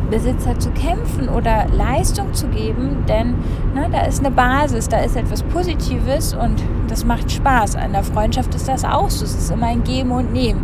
Besitzer 0.10 0.58
zu 0.60 0.70
kämpfen 0.72 1.30
oder 1.30 1.66
Leistung 1.76 2.34
zu 2.34 2.48
geben, 2.48 3.06
denn 3.08 3.36
ne, 3.74 3.90
da 3.92 4.02
ist 4.02 4.20
eine 4.20 4.32
Basis, 4.32 4.88
da 4.88 5.00
ist 5.00 5.16
etwas 5.16 5.44
Positives 5.44 6.34
und 6.34 6.64
das 6.88 7.06
macht 7.06 7.32
Spaß. 7.32 7.76
An 7.76 7.92
der 7.92 8.04
Freundschaft 8.04 8.54
ist 8.54 8.68
das 8.68 8.86
auch 8.86 9.10
so, 9.10 9.26
es 9.26 9.36
ist 9.36 9.52
immer 9.52 9.68
ein 9.68 9.84
Geben 9.84 10.12
und 10.12 10.32
Nehmen. 10.32 10.64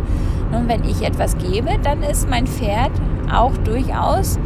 Und 0.52 0.68
wenn 0.68 0.84
ich 0.84 1.02
etwas 1.02 1.36
gebe, 1.38 1.70
dann 1.82 2.02
ist 2.02 2.28
mein 2.28 2.46
Pferd 2.46 2.92
auch 3.32 3.56
durchaus 3.58 4.38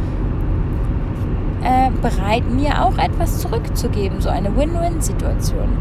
äh, 1.63 1.89
bereit, 2.01 2.49
mir 2.49 2.85
auch 2.85 2.97
etwas 2.97 3.39
zurückzugeben, 3.39 4.21
so 4.21 4.29
eine 4.29 4.55
Win-Win-Situation. 4.55 5.77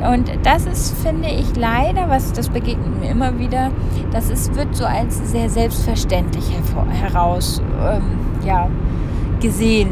Und 0.00 0.30
das 0.44 0.66
ist, 0.66 0.96
finde 0.98 1.28
ich, 1.28 1.56
leider, 1.56 2.08
was 2.08 2.32
das 2.32 2.48
begegnet 2.48 3.00
mir 3.00 3.10
immer 3.10 3.38
wieder, 3.38 3.70
das 4.12 4.30
ist, 4.30 4.54
wird 4.54 4.74
so 4.74 4.84
als 4.84 5.30
sehr 5.30 5.50
selbstverständlich 5.50 6.44
heraus 6.92 7.60
ähm, 7.82 8.02
ja, 8.46 8.68
gesehen. 9.40 9.88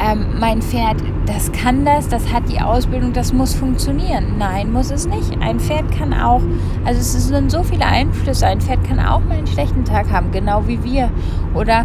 Ähm, 0.00 0.26
mein 0.38 0.62
Pferd, 0.62 0.96
das 1.26 1.50
kann 1.50 1.84
das, 1.84 2.08
das 2.08 2.32
hat 2.32 2.48
die 2.48 2.60
Ausbildung, 2.60 3.12
das 3.12 3.32
muss 3.32 3.54
funktionieren. 3.54 4.38
Nein, 4.38 4.72
muss 4.72 4.90
es 4.90 5.06
nicht. 5.08 5.40
Ein 5.40 5.58
Pferd 5.58 5.90
kann 5.90 6.12
auch, 6.12 6.40
also 6.84 7.00
es 7.00 7.12
sind 7.26 7.50
so 7.50 7.62
viele 7.64 7.84
Einflüsse. 7.84 8.46
Ein 8.46 8.60
Pferd 8.60 8.84
kann 8.84 9.00
auch 9.00 9.20
mal 9.20 9.38
einen 9.38 9.46
schlechten 9.46 9.84
Tag 9.84 10.10
haben, 10.10 10.30
genau 10.30 10.66
wie 10.66 10.82
wir. 10.84 11.10
Oder 11.54 11.84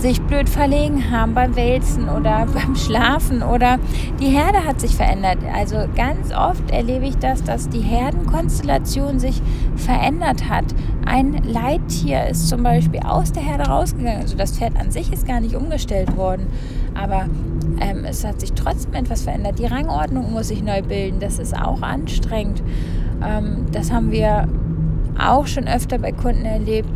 sich 0.00 0.20
blöd 0.22 0.48
verlegen 0.48 1.10
haben 1.10 1.34
beim 1.34 1.56
Wälzen 1.56 2.08
oder 2.08 2.46
beim 2.54 2.74
Schlafen 2.76 3.42
oder 3.42 3.78
die 4.20 4.26
Herde 4.26 4.64
hat 4.64 4.80
sich 4.80 4.94
verändert. 4.94 5.38
Also 5.54 5.76
ganz 5.96 6.32
oft 6.34 6.70
erlebe 6.70 7.06
ich 7.06 7.16
das, 7.18 7.42
dass 7.42 7.68
die 7.68 7.80
Herdenkonstellation 7.80 9.18
sich 9.18 9.40
verändert 9.76 10.48
hat. 10.48 10.64
Ein 11.06 11.42
Leittier 11.44 12.28
ist 12.28 12.48
zum 12.48 12.62
Beispiel 12.62 13.00
aus 13.00 13.32
der 13.32 13.42
Herde 13.42 13.64
rausgegangen. 13.64 14.22
Also 14.22 14.36
das 14.36 14.56
Pferd 14.58 14.78
an 14.78 14.90
sich 14.90 15.12
ist 15.12 15.26
gar 15.26 15.40
nicht 15.40 15.54
umgestellt 15.54 16.16
worden, 16.16 16.46
aber 16.94 17.26
ähm, 17.80 18.04
es 18.04 18.24
hat 18.24 18.40
sich 18.40 18.52
trotzdem 18.52 18.94
etwas 18.94 19.22
verändert. 19.22 19.58
Die 19.58 19.66
Rangordnung 19.66 20.32
muss 20.32 20.48
sich 20.48 20.62
neu 20.62 20.82
bilden. 20.82 21.20
Das 21.20 21.38
ist 21.38 21.56
auch 21.56 21.82
anstrengend. 21.82 22.62
Ähm, 23.22 23.66
das 23.72 23.92
haben 23.92 24.10
wir 24.10 24.48
auch 25.18 25.46
schon 25.46 25.68
öfter 25.68 25.98
bei 25.98 26.12
Kunden 26.12 26.44
erlebt 26.44 26.88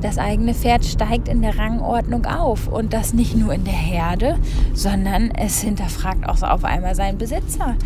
das 0.00 0.18
eigene 0.18 0.54
Pferd 0.54 0.84
steigt 0.84 1.28
in 1.28 1.42
der 1.42 1.58
Rangordnung 1.58 2.26
auf. 2.26 2.68
Und 2.68 2.92
das 2.92 3.14
nicht 3.14 3.36
nur 3.36 3.52
in 3.52 3.64
der 3.64 3.72
Herde, 3.72 4.38
sondern 4.74 5.30
es 5.30 5.60
hinterfragt 5.60 6.28
auch 6.28 6.36
so 6.36 6.46
auf 6.46 6.64
einmal 6.64 6.94
seinen 6.94 7.18
Besitzer. 7.18 7.76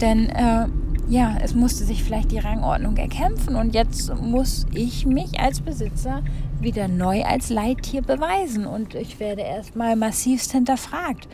Denn 0.00 0.28
äh, 0.30 0.66
ja, 1.08 1.36
es 1.42 1.54
musste 1.54 1.84
sich 1.84 2.02
vielleicht 2.02 2.32
die 2.32 2.38
Rangordnung 2.38 2.96
erkämpfen 2.96 3.56
und 3.56 3.74
jetzt 3.74 4.14
muss 4.22 4.66
ich 4.72 5.06
mich 5.06 5.38
als 5.38 5.60
Besitzer 5.60 6.22
wieder 6.60 6.88
neu 6.88 7.22
als 7.24 7.50
Leittier 7.50 8.02
beweisen 8.02 8.66
und 8.66 8.94
ich 8.94 9.20
werde 9.20 9.42
erstmal 9.42 9.96
massivst 9.96 10.52
hinterfragt. 10.52 11.28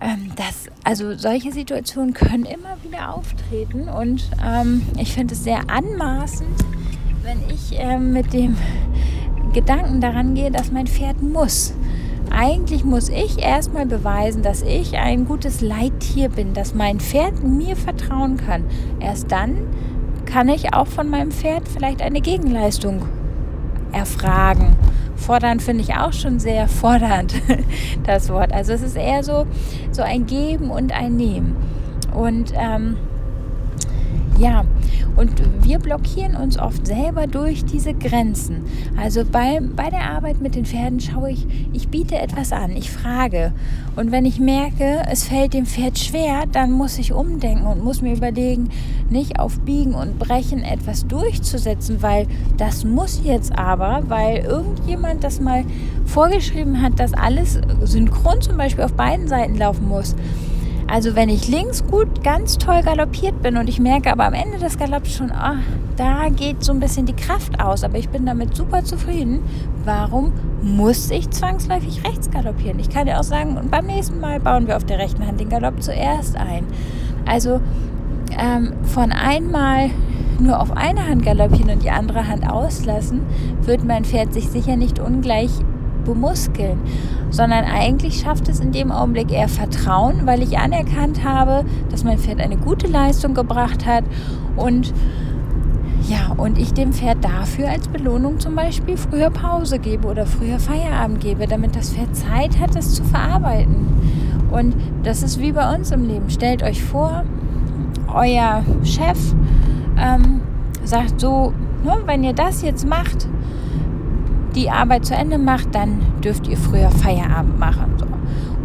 Ähm, 0.00 0.32
das, 0.36 0.66
also 0.84 1.16
solche 1.16 1.52
Situationen 1.52 2.14
können 2.14 2.44
immer 2.44 2.76
wieder 2.82 3.14
auftreten 3.14 3.88
und 3.88 4.28
ähm, 4.44 4.82
ich 4.96 5.12
finde 5.12 5.34
es 5.34 5.44
sehr 5.44 5.70
anmaßend, 5.70 6.48
wenn 7.28 7.54
ich 7.54 7.78
äh, 7.78 7.98
mit 7.98 8.32
dem 8.32 8.56
Gedanken 9.52 10.00
daran 10.00 10.34
gehe, 10.34 10.50
dass 10.50 10.72
mein 10.72 10.86
Pferd 10.86 11.22
muss. 11.22 11.74
eigentlich 12.30 12.84
muss 12.84 13.08
ich 13.08 13.42
erstmal 13.42 13.86
beweisen, 13.86 14.42
dass 14.42 14.62
ich 14.62 14.96
ein 14.96 15.26
gutes 15.26 15.60
Leittier 15.60 16.28
bin, 16.30 16.54
dass 16.54 16.74
mein 16.74 17.00
Pferd 17.00 17.42
mir 17.42 17.76
vertrauen 17.76 18.36
kann. 18.36 18.64
Erst 19.00 19.30
dann 19.30 19.56
kann 20.24 20.48
ich 20.48 20.74
auch 20.74 20.86
von 20.86 21.08
meinem 21.08 21.30
Pferd 21.30 21.68
vielleicht 21.68 22.02
eine 22.02 22.20
Gegenleistung 22.20 23.02
erfragen. 23.92 24.76
Fordern 25.16 25.60
finde 25.60 25.82
ich 25.82 25.94
auch 25.94 26.12
schon 26.12 26.38
sehr 26.38 26.68
fordernd, 26.68 27.34
das 28.04 28.30
Wort. 28.30 28.52
Also 28.52 28.72
es 28.72 28.82
ist 28.82 28.96
eher 28.96 29.22
so, 29.22 29.46
so 29.90 30.02
ein 30.02 30.26
Geben 30.26 30.70
und 30.70 30.92
ein 30.92 31.16
Nehmen. 31.16 31.56
Und 32.14 32.52
ähm, 32.56 32.96
ja, 34.38 34.64
und 35.16 35.32
wir 35.64 35.78
blockieren 35.78 36.36
uns 36.36 36.58
oft 36.58 36.86
selber 36.86 37.26
durch 37.26 37.64
diese 37.64 37.92
Grenzen. 37.92 38.64
Also 38.96 39.24
bei, 39.24 39.60
bei 39.60 39.90
der 39.90 40.10
Arbeit 40.10 40.40
mit 40.40 40.54
den 40.54 40.64
Pferden 40.64 41.00
schaue 41.00 41.32
ich, 41.32 41.46
ich 41.72 41.88
biete 41.88 42.16
etwas 42.16 42.52
an, 42.52 42.70
ich 42.70 42.90
frage. 42.90 43.52
Und 43.96 44.12
wenn 44.12 44.24
ich 44.24 44.38
merke, 44.38 45.02
es 45.10 45.24
fällt 45.24 45.54
dem 45.54 45.66
Pferd 45.66 45.98
schwer, 45.98 46.44
dann 46.52 46.70
muss 46.70 46.98
ich 46.98 47.12
umdenken 47.12 47.66
und 47.66 47.82
muss 47.82 48.00
mir 48.00 48.14
überlegen, 48.14 48.70
nicht 49.10 49.40
auf 49.40 49.58
Biegen 49.60 49.94
und 49.94 50.18
Brechen 50.18 50.62
etwas 50.62 51.06
durchzusetzen, 51.06 52.00
weil 52.00 52.26
das 52.56 52.84
muss 52.84 53.20
jetzt 53.24 53.58
aber, 53.58 54.04
weil 54.06 54.44
irgendjemand 54.44 55.24
das 55.24 55.40
mal 55.40 55.64
vorgeschrieben 56.06 56.80
hat, 56.80 57.00
dass 57.00 57.12
alles 57.12 57.58
synchron 57.82 58.40
zum 58.40 58.56
Beispiel 58.56 58.84
auf 58.84 58.92
beiden 58.92 59.26
Seiten 59.26 59.56
laufen 59.56 59.88
muss. 59.88 60.14
Also 60.90 61.14
wenn 61.14 61.28
ich 61.28 61.48
links 61.48 61.86
gut 61.86 62.24
ganz 62.24 62.56
toll 62.56 62.80
galoppiert 62.82 63.42
bin 63.42 63.58
und 63.58 63.68
ich 63.68 63.78
merke 63.78 64.10
aber 64.10 64.24
am 64.24 64.32
Ende 64.32 64.58
des 64.58 64.78
Galopps 64.78 65.14
schon, 65.14 65.30
oh, 65.30 65.56
da 65.96 66.30
geht 66.30 66.64
so 66.64 66.72
ein 66.72 66.80
bisschen 66.80 67.04
die 67.04 67.14
Kraft 67.14 67.60
aus, 67.60 67.84
aber 67.84 67.98
ich 67.98 68.08
bin 68.08 68.24
damit 68.24 68.56
super 68.56 68.82
zufrieden, 68.82 69.40
warum 69.84 70.32
muss 70.62 71.10
ich 71.10 71.28
zwangsläufig 71.28 72.02
rechts 72.06 72.30
galoppieren? 72.30 72.78
Ich 72.78 72.88
kann 72.88 73.06
ja 73.06 73.18
auch 73.18 73.24
sagen, 73.24 73.58
und 73.58 73.70
beim 73.70 73.84
nächsten 73.84 74.18
Mal 74.18 74.40
bauen 74.40 74.66
wir 74.66 74.76
auf 74.76 74.84
der 74.84 74.98
rechten 74.98 75.26
Hand 75.26 75.38
den 75.38 75.50
Galopp 75.50 75.82
zuerst 75.82 76.36
ein. 76.36 76.64
Also 77.26 77.60
ähm, 78.38 78.72
von 78.84 79.12
einmal 79.12 79.90
nur 80.40 80.58
auf 80.58 80.74
eine 80.74 81.06
Hand 81.06 81.22
galoppieren 81.22 81.70
und 81.70 81.82
die 81.82 81.90
andere 81.90 82.28
Hand 82.28 82.48
auslassen, 82.48 83.26
wird 83.60 83.84
mein 83.84 84.06
Pferd 84.06 84.32
sich 84.32 84.48
sicher 84.48 84.76
nicht 84.76 84.98
ungleich 84.98 85.50
bemuskeln, 86.08 86.78
sondern 87.30 87.64
eigentlich 87.64 88.20
schafft 88.20 88.48
es 88.48 88.60
in 88.60 88.72
dem 88.72 88.90
Augenblick 88.90 89.30
eher 89.30 89.48
Vertrauen, 89.48 90.26
weil 90.26 90.42
ich 90.42 90.58
anerkannt 90.58 91.22
habe, 91.22 91.64
dass 91.90 92.02
mein 92.02 92.18
Pferd 92.18 92.40
eine 92.40 92.56
gute 92.56 92.86
Leistung 92.86 93.34
gebracht 93.34 93.86
hat 93.86 94.04
und 94.56 94.92
ja, 96.08 96.32
und 96.36 96.58
ich 96.58 96.72
dem 96.72 96.92
Pferd 96.92 97.22
dafür 97.22 97.68
als 97.68 97.88
Belohnung 97.88 98.40
zum 98.40 98.54
Beispiel 98.54 98.96
früher 98.96 99.30
Pause 99.30 99.78
gebe 99.78 100.08
oder 100.08 100.24
früher 100.24 100.58
Feierabend 100.58 101.20
gebe, 101.20 101.46
damit 101.46 101.76
das 101.76 101.90
Pferd 101.90 102.16
Zeit 102.16 102.58
hat, 102.58 102.74
es 102.76 102.94
zu 102.94 103.04
verarbeiten. 103.04 103.86
Und 104.50 104.74
das 105.02 105.22
ist 105.22 105.38
wie 105.38 105.52
bei 105.52 105.74
uns 105.74 105.90
im 105.90 106.08
Leben. 106.08 106.30
Stellt 106.30 106.62
euch 106.62 106.82
vor, 106.82 107.24
euer 108.14 108.62
Chef 108.84 109.18
ähm, 109.98 110.40
sagt 110.84 111.20
so, 111.20 111.52
ne, 111.84 111.98
wenn 112.06 112.24
ihr 112.24 112.32
das 112.32 112.62
jetzt 112.62 112.86
macht, 112.86 113.28
die 114.54 114.70
Arbeit 114.70 115.06
zu 115.06 115.14
Ende 115.14 115.38
macht, 115.38 115.74
dann 115.74 116.00
dürft 116.22 116.48
ihr 116.48 116.56
früher 116.56 116.90
Feierabend 116.90 117.58
machen. 117.58 117.94
So. 117.98 118.06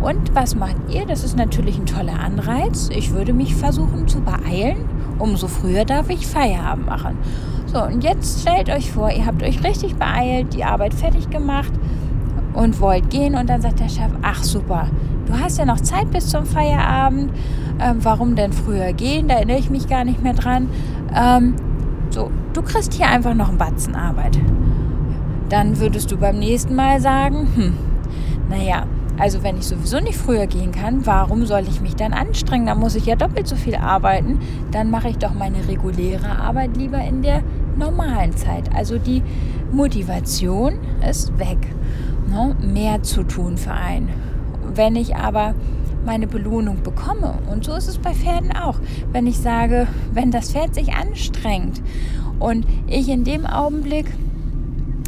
Und 0.06 0.36
was 0.36 0.56
macht 0.56 0.76
ihr? 0.90 1.06
Das 1.06 1.24
ist 1.24 1.38
natürlich 1.38 1.78
ein 1.78 1.86
toller 1.86 2.20
Anreiz. 2.20 2.90
Ich 2.92 3.14
würde 3.14 3.34
mich 3.34 3.56
versuchen 3.56 4.08
zu 4.08 4.20
beeilen. 4.22 4.78
Umso 5.20 5.48
früher 5.48 5.86
darf 5.86 6.10
ich 6.10 6.28
Feierabend 6.28 6.88
machen. 6.88 7.18
So, 7.68 7.84
und 7.84 8.04
jetzt 8.04 8.42
stellt 8.42 8.70
euch 8.70 8.92
vor, 8.92 9.12
ihr 9.12 9.26
habt 9.26 9.42
euch 9.42 9.64
richtig 9.64 9.96
beeilt, 9.96 10.54
die 10.54 10.64
Arbeit 10.64 10.94
fertig 10.94 11.30
gemacht 11.30 11.72
und 12.54 12.80
wollt 12.82 13.10
gehen. 13.10 13.36
Und 13.36 13.50
dann 13.50 13.62
sagt 13.62 13.80
der 13.80 13.90
Chef, 13.90 14.12
ach 14.22 14.44
super, 14.44 14.88
du 15.26 15.40
hast 15.40 15.58
ja 15.58 15.66
noch 15.66 15.80
Zeit 15.80 16.12
bis 16.12 16.28
zum 16.28 16.46
Feierabend. 16.46 17.32
Ähm, 17.80 17.98
warum 18.02 18.36
denn 18.36 18.52
früher 18.52 18.94
gehen? 18.94 19.28
Da 19.28 19.36
erinnere 19.36 19.58
ich 19.58 19.70
mich 19.70 19.88
gar 19.88 20.04
nicht 20.04 20.22
mehr 20.22 20.34
dran. 20.34 20.70
Ähm, 21.16 21.56
so, 22.10 22.30
du 22.54 22.62
kriegst 22.62 22.94
hier 22.94 23.08
einfach 23.08 23.34
noch 23.34 23.50
einen 23.50 23.58
Batzen 23.58 23.96
Arbeit 23.96 24.38
dann 25.50 25.80
würdest 25.80 26.12
du 26.12 26.18
beim 26.18 26.40
nächsten 26.40 26.76
Mal 26.76 27.00
sagen, 27.02 27.48
hm, 27.56 27.78
naja, 28.50 28.86
also 29.20 29.44
wenn 29.44 29.58
ich 29.58 29.68
sowieso 29.68 30.00
nicht 30.00 30.18
früher 30.18 30.48
gehen 30.48 30.72
kann, 30.72 31.06
warum 31.06 31.46
soll 31.46 31.64
ich 31.68 31.82
mich 31.82 31.96
dann 31.96 32.14
anstrengen? 32.14 32.66
Da 32.66 32.76
muss 32.76 32.96
ich 32.96 33.06
ja 33.06 33.16
doppelt 33.16 33.48
so 33.48 33.56
viel 33.56 33.76
arbeiten. 33.76 34.40
Dann 34.72 34.90
mache 34.90 35.10
ich 35.10 35.18
doch 35.18 35.34
meine 35.34 35.68
reguläre 35.68 36.40
Arbeit 36.40 36.76
lieber 36.78 36.98
in 36.98 37.22
der 37.22 37.44
normalen 37.78 38.36
Zeit. 38.36 38.74
Also 38.76 38.98
die 38.98 39.22
Motivation 39.72 40.74
ist 41.08 41.38
weg, 41.38 41.58
ne? 42.28 42.56
mehr 42.62 43.04
zu 43.04 43.24
tun 43.24 43.58
für 43.58 43.72
einen. 43.72 44.10
Wenn 44.74 44.96
ich 44.96 45.16
aber 45.16 45.54
meine 46.06 46.28
Belohnung 46.28 46.82
bekomme, 46.84 47.36
und 47.50 47.64
so 47.66 47.74
ist 47.74 47.88
es 47.88 48.00
bei 48.00 48.14
Pferden 48.14 48.52
auch, 48.52 48.80
wenn 49.12 49.28
ich 49.28 49.38
sage, 49.38 49.88
wenn 50.12 50.32
das 50.32 50.52
Pferd 50.52 50.76
sich 50.76 50.94
anstrengt 50.94 51.82
und 52.40 52.66
ich 52.88 53.10
in 53.10 53.24
dem 53.24 53.46
Augenblick 53.46 54.08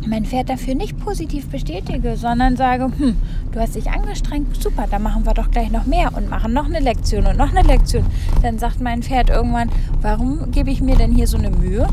mein 0.08 0.26
Pferd 0.26 0.50
dafür 0.50 0.76
nicht 0.76 0.98
positiv 1.00 1.48
bestätige, 1.50 2.18
sondern 2.18 2.56
sage, 2.56 2.92
hm, 2.98 3.16
du 3.52 3.60
hast 3.60 3.76
dich 3.76 3.90
angestrengt, 3.90 4.62
super, 4.62 4.86
dann 4.90 5.04
machen 5.04 5.26
wir 5.26 5.34
doch 5.34 5.52
gleich 5.52 5.72
noch 5.72 5.86
mehr 5.86 6.16
und 6.16 6.30
machen 6.30 6.54
noch 6.54 6.66
eine 6.66 6.80
Lektion 6.80 7.26
und 7.26 7.38
noch 7.38 7.54
eine 7.54 7.68
Lektion. 7.68 8.06
Dann 8.42 8.60
sagt 8.60 8.82
mein 8.82 9.04
Pferd 9.04 9.30
irgendwann, 9.30 9.70
warum 10.02 10.52
gebe 10.52 10.72
ich 10.72 10.82
mir 10.82 10.96
denn 10.96 11.12
hier 11.12 11.28
so 11.28 11.38
eine 11.38 11.50
Mühe? 11.50 11.88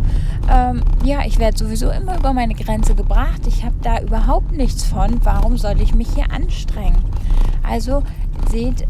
Ähm, 0.50 0.82
ja, 1.04 1.24
ich 1.26 1.38
werde 1.38 1.56
sowieso 1.56 1.90
immer 1.90 2.18
über 2.18 2.32
meine 2.32 2.54
Grenze 2.54 2.94
gebracht, 2.94 3.42
ich 3.46 3.64
habe 3.64 3.74
da 3.82 4.00
überhaupt 4.00 4.52
nichts 4.52 4.84
von, 4.84 5.20
warum 5.24 5.56
soll 5.56 5.80
ich 5.80 5.94
mich 5.94 6.08
hier 6.14 6.30
anstrengen? 6.30 6.98
Also 7.62 8.02
seht, 8.50 8.86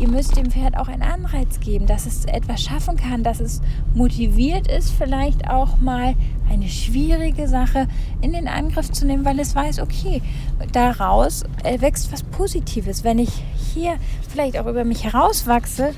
ihr 0.00 0.08
müsst 0.08 0.36
dem 0.36 0.50
Pferd 0.50 0.76
auch 0.78 0.88
einen 0.88 1.02
Anreiz 1.02 1.60
geben, 1.60 1.86
dass 1.86 2.06
es 2.06 2.24
etwas 2.24 2.62
schaffen 2.62 2.96
kann, 2.96 3.22
dass 3.22 3.38
es 3.38 3.60
motiviert 3.94 4.66
ist, 4.66 4.90
vielleicht 4.90 5.48
auch 5.48 5.76
mal 5.78 6.14
eine 6.50 6.68
schwierige 6.68 7.46
Sache 7.46 7.86
in 8.22 8.32
den 8.32 8.48
Angriff 8.48 8.90
zu 8.90 9.06
nehmen, 9.06 9.24
weil 9.24 9.38
es 9.38 9.54
weiß, 9.54 9.80
okay, 9.80 10.22
daraus 10.72 11.44
wächst 11.78 12.10
was 12.12 12.22
Positives. 12.22 13.04
Wenn 13.04 13.18
ich 13.18 13.30
hier 13.74 13.96
vielleicht 14.28 14.58
auch 14.58 14.66
über 14.66 14.84
mich 14.84 15.04
herauswachse, 15.04 15.94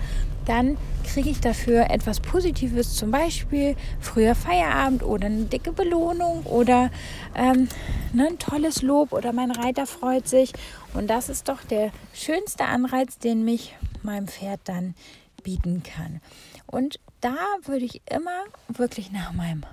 dann 0.46 0.76
kriege 1.04 1.30
ich 1.30 1.40
dafür 1.40 1.90
etwas 1.90 2.20
Positives, 2.20 2.94
zum 2.94 3.10
Beispiel 3.10 3.76
früher 4.00 4.34
Feierabend 4.34 5.02
oder 5.02 5.26
eine 5.26 5.44
dicke 5.44 5.72
Belohnung 5.72 6.42
oder 6.44 6.90
ähm, 7.36 7.68
ne, 8.12 8.28
ein 8.28 8.38
tolles 8.38 8.82
Lob 8.82 9.12
oder 9.12 9.32
mein 9.32 9.50
Reiter 9.50 9.86
freut 9.86 10.26
sich. 10.26 10.52
Und 10.94 11.08
das 11.08 11.28
ist 11.28 11.48
doch 11.48 11.62
der 11.62 11.90
schönste 12.12 12.64
Anreiz, 12.64 13.18
den 13.18 13.44
mich 13.44 13.74
meinem 14.04 14.28
Pferd 14.28 14.60
dann 14.64 14.94
bieten 15.42 15.82
kann. 15.82 16.20
Und 16.66 17.00
da 17.20 17.36
würde 17.64 17.84
ich 17.84 18.02
immer 18.10 18.44
wirklich 18.68 19.10
nach 19.10 19.32
meinem 19.32 19.64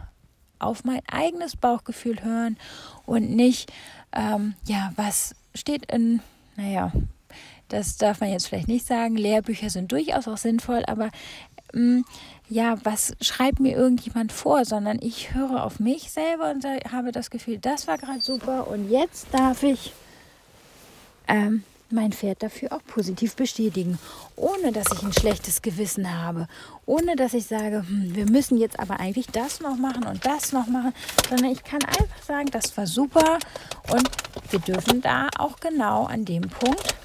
auf 0.59 0.83
mein 0.83 1.01
eigenes 1.09 1.55
Bauchgefühl 1.55 2.21
hören 2.21 2.57
und 3.05 3.29
nicht, 3.29 3.71
ähm, 4.11 4.55
ja, 4.67 4.91
was 4.97 5.33
steht 5.55 5.89
in, 5.91 6.21
naja, 6.57 6.91
das 7.69 7.97
darf 7.97 8.19
man 8.19 8.31
jetzt 8.31 8.47
vielleicht 8.47 8.67
nicht 8.67 8.85
sagen. 8.85 9.15
Lehrbücher 9.15 9.69
sind 9.69 9.91
durchaus 9.91 10.27
auch 10.27 10.37
sinnvoll, 10.37 10.83
aber 10.85 11.11
ähm, 11.73 12.03
ja, 12.49 12.77
was 12.83 13.15
schreibt 13.21 13.59
mir 13.59 13.77
irgendjemand 13.77 14.31
vor, 14.31 14.65
sondern 14.65 14.99
ich 15.01 15.33
höre 15.33 15.63
auf 15.63 15.79
mich 15.79 16.11
selber 16.11 16.51
und 16.51 16.65
habe 16.91 17.11
das 17.11 17.29
Gefühl, 17.29 17.59
das 17.59 17.87
war 17.87 17.97
gerade 17.97 18.21
super 18.21 18.67
und 18.67 18.89
jetzt 18.89 19.27
darf 19.31 19.63
ich 19.63 19.93
ähm, 21.27 21.63
mein 21.91 22.12
Pferd 22.12 22.43
dafür 22.43 22.73
auch 22.73 22.84
positiv 22.86 23.36
bestätigen, 23.36 23.97
ohne 24.36 24.71
dass 24.71 24.88
ich 24.93 25.04
ein 25.04 25.13
schlechtes 25.13 25.62
Gewissen 25.62 26.21
habe, 26.23 26.47
ohne 26.86 27.15
dass 27.15 27.34
ich 27.34 27.45
sage, 27.45 27.84
hm, 27.88 28.15
wir 28.15 28.30
müssen 28.30 28.58
jetzt 28.58 28.80
aber 28.80 28.99
eigentlich 28.99 29.28
das 29.28 29.60
noch 29.60 29.75
machen 29.75 30.06
und 30.06 30.25
das 30.25 30.52
noch 30.52 30.67
machen, 30.67 30.93
sondern 31.30 31.52
ich 31.52 31.63
kann 31.63 31.84
einfach 31.84 32.23
sagen, 32.23 32.49
das 32.52 32.75
war 32.78 32.88
super 32.88 33.39
und 33.91 34.10
wir 34.52 34.60
dürfen 34.60 35.02
da 35.02 35.30
auch 35.38 35.60
genau 35.60 36.06
an 36.06 36.25
dem 36.25 36.49
Punkt 36.49 36.95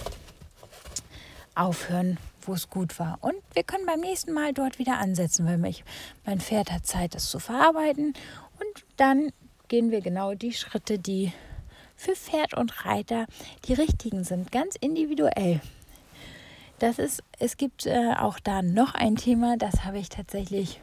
aufhören, 1.54 2.18
wo 2.42 2.54
es 2.54 2.68
gut 2.68 2.98
war. 2.98 3.18
Und 3.20 3.36
wir 3.52 3.62
können 3.62 3.86
beim 3.86 4.00
nächsten 4.00 4.32
Mal 4.32 4.52
dort 4.52 4.78
wieder 4.78 4.98
ansetzen, 4.98 5.46
weil 5.46 5.58
mich, 5.58 5.84
mein 6.26 6.40
Pferd 6.40 6.72
hat 6.72 6.86
Zeit, 6.86 7.14
das 7.14 7.30
zu 7.30 7.38
verarbeiten 7.38 8.14
und 8.58 8.84
dann 8.96 9.32
gehen 9.68 9.90
wir 9.90 10.00
genau 10.00 10.34
die 10.34 10.52
Schritte, 10.52 10.98
die 10.98 11.32
für 12.04 12.14
Pferd 12.14 12.54
und 12.54 12.84
Reiter 12.84 13.26
die 13.66 13.74
richtigen 13.74 14.24
sind, 14.24 14.52
ganz 14.52 14.76
individuell. 14.76 15.60
Das 16.78 16.98
ist, 16.98 17.22
es 17.38 17.56
gibt 17.56 17.86
äh, 17.86 18.14
auch 18.18 18.38
da 18.38 18.62
noch 18.62 18.94
ein 18.94 19.16
Thema, 19.16 19.56
das 19.56 19.84
habe 19.84 19.98
ich 19.98 20.08
tatsächlich 20.10 20.80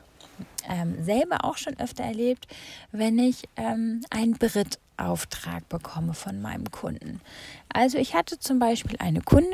ähm, 0.68 1.04
selber 1.04 1.46
auch 1.46 1.58
schon 1.58 1.80
öfter 1.80 2.04
erlebt, 2.04 2.48
wenn 2.92 3.20
ich 3.20 3.44
ähm, 3.56 4.04
einen 4.10 4.34
Brittauftrag 4.34 5.68
bekomme 5.70 6.14
von 6.14 6.42
meinem 6.42 6.72
Kunden. 6.72 7.22
Also 7.70 7.98
ich 7.98 8.16
hatte 8.16 8.40
zum 8.40 8.58
Beispiel 8.58 8.96
eine 9.00 9.22
Kundin, 9.22 9.52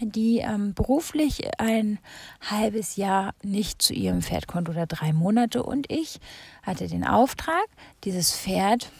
die 0.00 0.38
ähm, 0.38 0.74
beruflich 0.74 1.48
ein 1.60 1.98
halbes 2.40 2.96
Jahr 2.96 3.34
nicht 3.42 3.82
zu 3.82 3.92
ihrem 3.92 4.22
Pferd 4.22 4.48
konnte 4.48 4.70
oder 4.70 4.86
drei 4.86 5.12
Monate 5.12 5.62
und 5.62 5.90
ich 5.90 6.18
hatte 6.62 6.88
den 6.88 7.04
Auftrag, 7.04 7.66
dieses 8.04 8.34
Pferd 8.34 8.90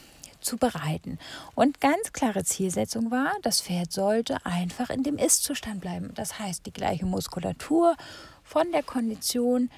zu 0.40 0.56
bereiten. 0.56 1.18
Und 1.54 1.80
ganz 1.80 2.12
klare 2.12 2.44
Zielsetzung 2.44 3.10
war, 3.10 3.32
das 3.42 3.60
Pferd 3.60 3.92
sollte 3.92 4.44
einfach 4.44 4.90
in 4.90 5.02
dem 5.02 5.16
Ist-Zustand 5.16 5.80
bleiben. 5.80 6.12
Das 6.14 6.38
heißt, 6.38 6.66
die 6.66 6.72
gleiche 6.72 7.06
Muskulatur 7.06 7.96
von 8.44 8.70
der 8.72 8.82
Kondition 8.82 9.70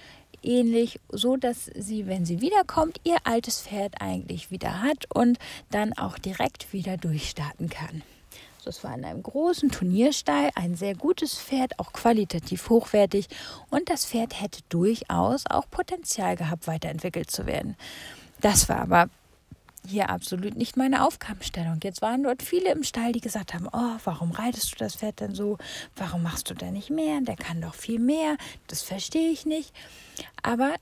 ähnlich, 0.43 1.01
so 1.11 1.37
dass 1.37 1.67
sie, 1.75 2.07
wenn 2.07 2.25
sie 2.25 2.41
wiederkommt, 2.41 3.01
ihr 3.05 3.19
altes 3.25 3.61
Pferd 3.63 4.01
eigentlich 4.01 4.51
wieder 4.51 4.83
hat 4.83 5.07
und 5.13 5.39
dann 5.71 5.93
auch 5.93 6.19
direkt 6.19 6.73
wieder 6.73 6.97
durchstarten 6.97 7.69
kann. 7.69 8.03
Das 8.65 8.85
war 8.85 8.95
in 8.95 9.05
einem 9.05 9.23
großen 9.23 9.71
Turnierstall, 9.71 10.51
ein 10.55 10.77
sehr 10.77 10.95
gutes 10.95 11.39
Pferd, 11.39 11.79
auch 11.79 11.93
qualitativ 11.93 12.69
hochwertig 12.69 13.29
und 13.71 13.89
das 13.89 14.05
Pferd 14.05 14.41
hätte 14.41 14.61
durchaus 14.69 15.47
auch 15.47 15.69
Potenzial 15.71 16.37
gehabt, 16.37 16.67
weiterentwickelt 16.67 17.31
zu 17.31 17.47
werden. 17.47 17.77
Das 18.41 18.69
war 18.69 18.81
aber 18.81 19.09
hier 19.91 20.11
absolut 20.11 20.57
nicht 20.57 20.77
meine 20.77 21.05
Aufgabenstellung. 21.05 21.81
Jetzt 21.83 22.03
waren 22.03 22.23
dort 22.23 22.43
viele 22.43 22.73
im 22.73 22.83
Stall, 22.83 23.13
die 23.13 23.21
gesagt 23.21 23.55
haben, 23.55 23.69
oh, 23.73 23.99
warum 24.05 24.31
reitest 24.31 24.73
du 24.73 24.77
das 24.77 24.97
Pferd 24.97 25.21
denn 25.21 25.35
so? 25.35 25.59
Warum 25.97 26.23
machst 26.23 26.49
du 26.51 26.55
da 26.55 26.71
nicht 26.71 26.91
mehr? 26.91 27.21
Der 27.21 27.37
kann 27.37 27.61
doch 27.61 27.75
viel 27.75 27.99
mehr. 27.99 28.37
Das 28.69 28.83
verstehe 28.83 29.31
ich 29.31 29.47
nicht. 29.47 29.75
Aber 30.43 30.75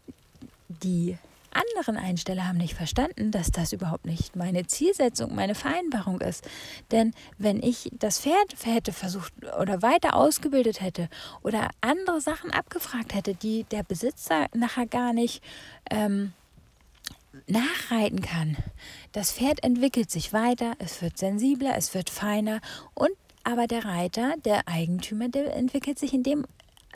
die 0.68 1.18
anderen 1.51 1.97
Einsteller 1.97 2.47
haben 2.47 2.59
nicht 2.59 2.75
verstanden, 2.75 3.31
dass 3.31 3.51
das 3.51 3.73
überhaupt 3.73 4.05
nicht 4.05 4.37
meine 4.37 4.66
Zielsetzung, 4.66 5.35
meine 5.35 5.55
Vereinbarung 5.55 6.21
ist. 6.21 6.49
Denn 6.90 7.14
wenn 7.38 7.62
ich 7.62 7.90
das 7.92 8.21
Pferd 8.21 8.55
hätte 8.64 8.92
versucht 8.92 9.33
oder 9.59 9.83
weiter 9.83 10.14
ausgebildet 10.14 10.81
hätte 10.81 11.09
oder 11.42 11.71
andere 11.81 12.21
Sachen 12.21 12.51
abgefragt 12.51 13.14
hätte, 13.14 13.35
die 13.35 13.64
der 13.64 13.83
Besitzer 13.83 14.47
nachher 14.55 14.87
gar 14.87 15.12
nicht 15.12 15.42
ähm, 15.90 16.33
nachreiten 17.47 18.21
kann. 18.21 18.57
Das 19.12 19.33
Pferd 19.33 19.62
entwickelt 19.62 20.11
sich 20.11 20.33
weiter, 20.33 20.73
es 20.79 21.03
wird 21.03 21.19
sensibler, 21.19 21.75
es 21.77 21.95
wird 21.95 22.11
feiner 22.11 22.61
und 22.95 23.11
aber 23.45 23.67
der 23.67 23.85
Reiter, 23.85 24.35
der 24.45 24.69
Eigentümer, 24.69 25.29
der 25.29 25.55
entwickelt 25.55 25.99
sich 25.99 26.12
in 26.12 26.23
dem 26.23 26.45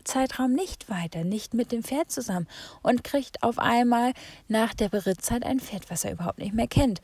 Zeitraum 0.04 0.52
nicht 0.52 0.90
weiter, 0.90 1.24
nicht 1.24 1.54
mit 1.54 1.72
dem 1.72 1.82
Pferd 1.82 2.10
zusammen 2.10 2.46
und 2.82 3.04
kriegt 3.04 3.42
auf 3.42 3.58
einmal 3.58 4.12
nach 4.48 4.74
der 4.74 4.88
Berittzeit 4.88 5.44
ein 5.44 5.60
Pferd, 5.60 5.90
was 5.90 6.04
er 6.04 6.12
überhaupt 6.12 6.38
nicht 6.38 6.54
mehr 6.54 6.66
kennt. 6.66 7.00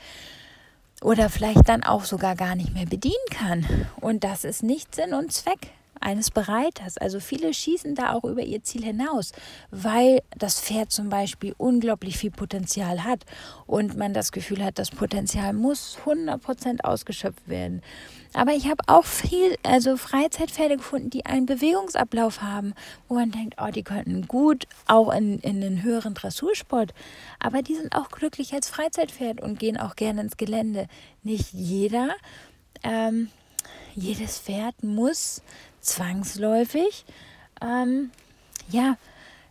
Oder 1.01 1.31
vielleicht 1.31 1.69
dann 1.69 1.85
auch 1.85 2.05
sogar 2.05 2.35
gar 2.35 2.57
nicht 2.57 2.75
mehr 2.75 2.87
bedienen 2.87 3.14
kann. 3.31 3.64
Und 4.01 4.25
das 4.25 4.45
ist 4.45 4.64
nicht 4.64 4.95
Sinn 4.95 5.14
und 5.14 5.33
Zweck 5.33 5.71
eines 6.01 6.31
Bereiters. 6.31 6.99
Also 6.99 7.21
viele 7.21 7.53
schießen 7.53 7.95
da 7.95 8.13
auch 8.13 8.25
über 8.25 8.43
ihr 8.43 8.63
Ziel 8.63 8.85
hinaus, 8.85 9.33
weil 9.71 10.23
das 10.37 10.61
Pferd 10.61 10.93
zum 10.93 11.09
Beispiel 11.09 11.55
unglaublich 11.59 12.19
viel 12.19 12.31
Potenzial 12.31 13.05
hat 13.05 13.25
und 13.67 13.97
man 13.97 14.15
das 14.15 14.33
Gefühl 14.33 14.65
hat, 14.65 14.79
das 14.79 14.91
Potenzial 14.91 15.53
muss 15.53 15.99
100% 16.05 16.83
ausgeschöpft 16.83 17.49
werden. 17.49 17.83
Aber 18.35 18.53
ich 18.53 18.69
habe 18.69 18.83
auch 18.87 19.05
viel, 19.05 19.57
also 19.63 19.97
Freizeitpferde 19.97 20.77
gefunden, 20.77 21.11
die 21.11 21.25
einen 21.25 21.47
Bewegungsablauf 21.47 22.43
haben, 22.43 22.75
wo 23.09 23.15
man 23.15 23.31
denkt, 23.31 23.57
oh, 23.61 23.71
die 23.71 23.83
könnten 23.83 24.29
gut 24.29 24.67
auch 24.87 25.13
in, 25.13 25.39
in 25.41 25.61
den 25.61 25.83
höheren 25.83 26.15
Dressursport, 26.15 26.93
aber 27.41 27.63
die 27.63 27.75
sind 27.75 27.95
auch 27.97 28.11
glücklich 28.11 28.53
als 28.53 28.69
Freizeitpferd 28.69 29.41
und 29.41 29.59
gehen 29.59 29.79
auch 29.79 29.97
gerne 29.97 30.21
ins 30.21 30.37
Gelände. 30.37 30.89
Nicht 31.23 31.53
jeder 31.53 32.11
ähm, 32.83 33.31
jedes 33.95 34.39
Pferd 34.39 34.83
muss 34.83 35.43
zwangsläufig 35.88 37.05
ähm, 37.62 38.11
ja 38.70 38.96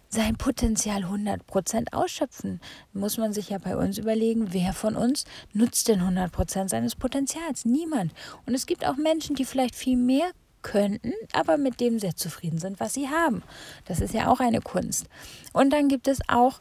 sein 0.10 0.38
Potenzial 0.38 1.04
100% 1.04 1.94
ausschöpfen. 1.94 2.62
Muss 2.94 3.18
man 3.18 3.34
sich 3.34 3.50
ja 3.50 3.58
bei 3.58 3.76
uns 3.76 3.98
überlegen, 3.98 4.54
wer 4.54 4.72
von 4.74 4.96
uns 4.96 5.26
nutzt 5.54 5.90
denn 5.90 6.02
100% 6.02 6.70
seines 6.70 6.96
Potenzials? 6.96 7.66
Niemand. 7.66 8.14
Und 8.46 8.54
es 8.54 8.66
gibt 8.66 8.86
auch 8.86 8.96
Menschen, 8.96 9.36
die 9.36 9.44
vielleicht 9.44 9.76
viel 9.76 9.98
mehr 9.98 10.32
könnten, 10.62 11.14
aber 11.34 11.58
mit 11.58 11.82
dem 11.82 12.00
sehr 12.00 12.16
zufrieden 12.16 12.58
sind, 12.58 12.80
was 12.80 12.94
sie 12.94 13.10
haben. 13.10 13.44
Das 13.86 14.00
ist 14.00 14.14
ja 14.14 14.30
auch 14.30 14.40
eine 14.40 14.62
Kunst. 14.62 15.08
Und 15.54 15.72
dann 15.72 15.88
gibt 15.88 16.08
es 16.08 16.20
auch 16.28 16.60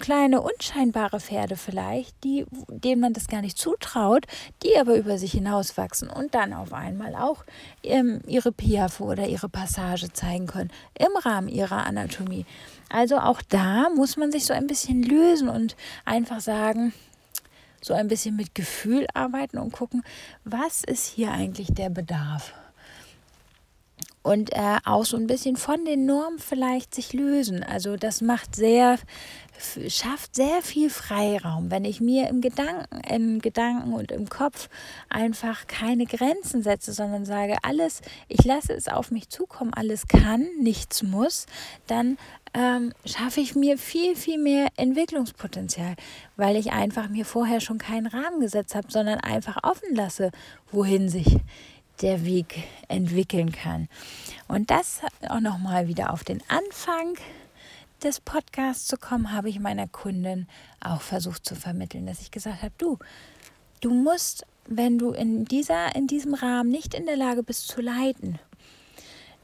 kleine 0.00 0.40
unscheinbare 0.40 1.20
Pferde 1.20 1.56
vielleicht, 1.56 2.24
die, 2.24 2.44
denen 2.68 3.00
man 3.00 3.12
das 3.12 3.28
gar 3.28 3.40
nicht 3.40 3.58
zutraut, 3.58 4.26
die 4.62 4.76
aber 4.78 4.96
über 4.96 5.18
sich 5.18 5.32
hinauswachsen 5.32 6.08
und 6.08 6.34
dann 6.34 6.52
auf 6.52 6.72
einmal 6.72 7.14
auch 7.14 7.44
ähm, 7.82 8.20
ihre 8.26 8.52
Piaffe 8.52 9.04
oder 9.04 9.26
ihre 9.26 9.48
Passage 9.48 10.12
zeigen 10.12 10.46
können 10.46 10.70
im 10.98 11.16
Rahmen 11.16 11.48
ihrer 11.48 11.86
Anatomie. 11.86 12.46
Also 12.88 13.18
auch 13.18 13.42
da 13.48 13.88
muss 13.94 14.16
man 14.16 14.32
sich 14.32 14.44
so 14.44 14.52
ein 14.52 14.66
bisschen 14.66 15.02
lösen 15.02 15.48
und 15.48 15.76
einfach 16.04 16.40
sagen, 16.40 16.92
so 17.80 17.94
ein 17.94 18.08
bisschen 18.08 18.36
mit 18.36 18.54
Gefühl 18.54 19.06
arbeiten 19.14 19.58
und 19.58 19.72
gucken, 19.72 20.02
was 20.44 20.84
ist 20.84 21.06
hier 21.06 21.32
eigentlich 21.32 21.68
der 21.72 21.90
Bedarf? 21.90 22.52
und 24.22 24.52
äh, 24.52 24.78
auch 24.84 25.04
so 25.04 25.16
ein 25.16 25.26
bisschen 25.26 25.56
von 25.56 25.84
den 25.84 26.06
Normen 26.06 26.38
vielleicht 26.38 26.94
sich 26.94 27.12
lösen. 27.12 27.62
Also 27.62 27.96
das 27.96 28.20
macht 28.20 28.54
sehr, 28.54 28.98
schafft 29.88 30.34
sehr 30.34 30.62
viel 30.62 30.90
Freiraum, 30.90 31.70
wenn 31.70 31.84
ich 31.84 32.00
mir 32.00 32.28
im 32.28 32.40
Gedanken, 32.40 33.00
im 33.08 33.40
Gedanken 33.40 33.92
und 33.92 34.12
im 34.12 34.28
Kopf 34.28 34.68
einfach 35.08 35.66
keine 35.66 36.06
Grenzen 36.06 36.62
setze, 36.62 36.92
sondern 36.92 37.24
sage, 37.24 37.56
alles, 37.62 38.00
ich 38.28 38.44
lasse 38.44 38.72
es 38.72 38.88
auf 38.88 39.10
mich 39.10 39.28
zukommen, 39.28 39.72
alles 39.74 40.06
kann, 40.06 40.46
nichts 40.60 41.02
muss, 41.02 41.46
dann 41.86 42.18
ähm, 42.54 42.92
schaffe 43.04 43.40
ich 43.40 43.54
mir 43.54 43.78
viel, 43.78 44.16
viel 44.16 44.38
mehr 44.38 44.68
Entwicklungspotenzial, 44.76 45.96
weil 46.36 46.56
ich 46.56 46.72
einfach 46.72 47.08
mir 47.08 47.24
vorher 47.24 47.60
schon 47.60 47.78
keinen 47.78 48.06
Rahmen 48.06 48.40
gesetzt 48.40 48.74
habe, 48.74 48.90
sondern 48.90 49.20
einfach 49.20 49.58
offen 49.62 49.94
lasse, 49.94 50.30
wohin 50.70 51.08
sich 51.08 51.38
der 52.00 52.24
Weg 52.24 52.64
entwickeln 52.88 53.52
kann. 53.52 53.88
Und 54.48 54.70
das 54.70 55.00
auch 55.28 55.40
nochmal 55.40 55.88
wieder 55.88 56.12
auf 56.12 56.24
den 56.24 56.42
Anfang 56.48 57.16
des 58.04 58.20
Podcasts 58.20 58.86
zu 58.86 58.96
kommen, 58.96 59.32
habe 59.32 59.48
ich 59.48 59.60
meiner 59.60 59.88
Kundin 59.88 60.46
auch 60.80 61.00
versucht 61.00 61.46
zu 61.46 61.54
vermitteln, 61.54 62.06
dass 62.06 62.20
ich 62.20 62.30
gesagt 62.30 62.62
habe, 62.62 62.74
du, 62.78 62.98
du 63.80 63.90
musst, 63.90 64.46
wenn 64.66 64.98
du 64.98 65.12
in, 65.12 65.44
dieser, 65.44 65.94
in 65.94 66.06
diesem 66.06 66.34
Rahmen 66.34 66.70
nicht 66.70 66.94
in 66.94 67.06
der 67.06 67.16
Lage 67.16 67.42
bist 67.42 67.68
zu 67.68 67.80
leiten, 67.80 68.38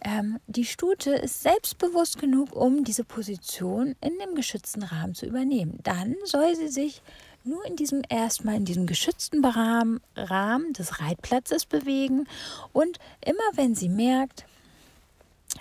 ähm, 0.00 0.38
die 0.46 0.64
Stute 0.64 1.10
ist 1.10 1.42
selbstbewusst 1.42 2.18
genug, 2.18 2.54
um 2.54 2.84
diese 2.84 3.04
Position 3.04 3.96
in 4.00 4.18
dem 4.18 4.34
geschützten 4.34 4.82
Rahmen 4.82 5.14
zu 5.14 5.26
übernehmen. 5.26 5.78
Dann 5.82 6.14
soll 6.24 6.54
sie 6.54 6.68
sich 6.68 7.02
nur 7.44 7.64
in 7.64 7.76
diesem 7.76 8.02
erstmal 8.08 8.56
in 8.56 8.64
diesem 8.64 8.86
geschützten 8.86 9.44
Rahmen, 9.44 10.00
Rahmen 10.16 10.72
des 10.72 11.00
Reitplatzes 11.00 11.66
bewegen 11.66 12.28
und 12.72 12.98
immer 13.24 13.38
wenn 13.54 13.74
sie 13.74 13.88
merkt, 13.88 14.44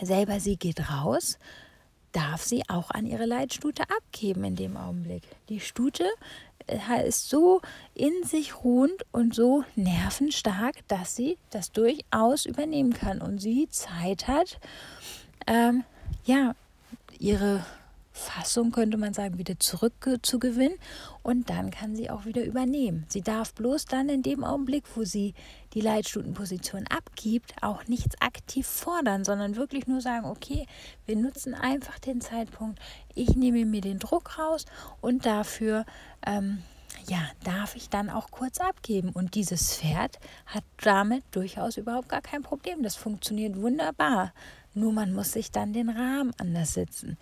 selber 0.02 0.40
sie 0.40 0.58
geht 0.58 0.90
raus, 0.92 1.40
darf 2.18 2.44
sie 2.44 2.64
auch 2.68 2.90
an 2.90 3.06
ihre 3.06 3.26
Leitstute 3.26 3.84
abgeben 3.84 4.44
in 4.44 4.56
dem 4.56 4.76
Augenblick. 4.76 5.22
Die 5.50 5.60
Stute 5.60 6.06
äh, 6.66 7.08
ist 7.08 7.30
so 7.30 7.62
in 7.94 8.12
sich 8.24 8.64
ruhend 8.64 9.06
und 9.12 9.36
so 9.36 9.64
nervenstark, 9.76 10.78
dass 10.88 11.16
sie 11.16 11.38
das 11.52 11.72
durchaus 11.72 12.46
übernehmen 12.46 12.94
kann 12.94 13.22
und 13.22 13.38
sie 13.38 13.70
Zeit 13.70 14.28
hat, 14.28 14.60
ähm, 15.46 15.84
ja, 16.26 16.56
ihre 17.20 17.64
Fassung, 18.18 18.72
könnte 18.72 18.98
man 18.98 19.14
sagen, 19.14 19.38
wieder 19.38 19.60
zurückzugewinnen 19.60 20.78
und 21.24 21.50
dann 21.50 21.72
kann 21.72 21.96
sie 21.96 22.10
auch 22.10 22.26
wieder 22.26 22.44
übernehmen. 22.44 23.06
Sie 23.10 23.22
darf 23.22 23.54
bloß 23.54 23.86
dann 23.86 24.10
in 24.10 24.24
dem 24.24 24.44
Augenblick, 24.44 24.84
wo 24.96 25.04
sie 25.04 25.34
die 25.74 25.82
Leitstutenposition 25.82 26.86
abgibt, 26.88 27.54
auch 27.62 27.88
nichts 27.88 28.20
aktiv 28.20 28.66
fordern, 28.66 29.24
sondern 29.24 29.56
wirklich 29.56 29.88
nur 29.88 30.02
sagen, 30.02 30.26
okay, 30.26 30.66
wir 31.06 31.16
nutzen 31.16 31.54
einfach 31.54 32.00
den 32.00 32.20
Zeitpunkt, 32.22 32.80
ich 33.14 33.36
nehme 33.36 33.66
mir 33.66 33.82
den 33.82 34.00
Druck 34.00 34.38
raus 34.38 34.66
und 35.02 35.26
dafür 35.26 35.86
ähm, 36.26 36.64
ja, 37.08 37.20
darf 37.44 37.76
ich 37.76 37.90
dann 37.90 38.10
auch 38.10 38.32
kurz 38.32 38.60
abgeben. 38.60 39.10
Und 39.10 39.36
dieses 39.36 39.76
Pferd 39.76 40.20
hat 40.46 40.64
damit 40.82 41.24
durchaus 41.32 41.78
überhaupt 41.78 42.10
gar 42.10 42.22
kein 42.22 42.44
Problem. 42.44 42.84
Das 42.84 42.96
funktioniert 42.96 43.62
wunderbar. 43.62 44.34
Nur 44.74 44.94
man 44.94 45.14
muss 45.14 45.32
sich 45.32 45.52
dann 45.52 45.74
den 45.74 45.90
Rahmen 45.90 46.34
anders 46.38 46.74
setzen. 46.74 47.18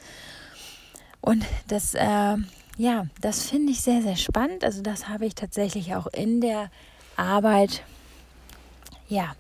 Und 1.26 1.44
das, 1.68 1.96
äh, 1.96 2.38
ja, 2.78 3.08
das 3.20 3.50
finde 3.50 3.72
ich 3.72 3.82
sehr, 3.82 4.04
sehr 4.04 4.16
spannend. 4.16 4.64
Also 4.64 4.84
das 4.84 5.10
habe 5.10 5.26
ich 5.26 5.34
tatsächlich 5.34 5.96
auch 5.96 6.06
in 6.06 6.40
der 6.40 6.70
Arbeit, 7.18 7.82
ja, 9.10 9.36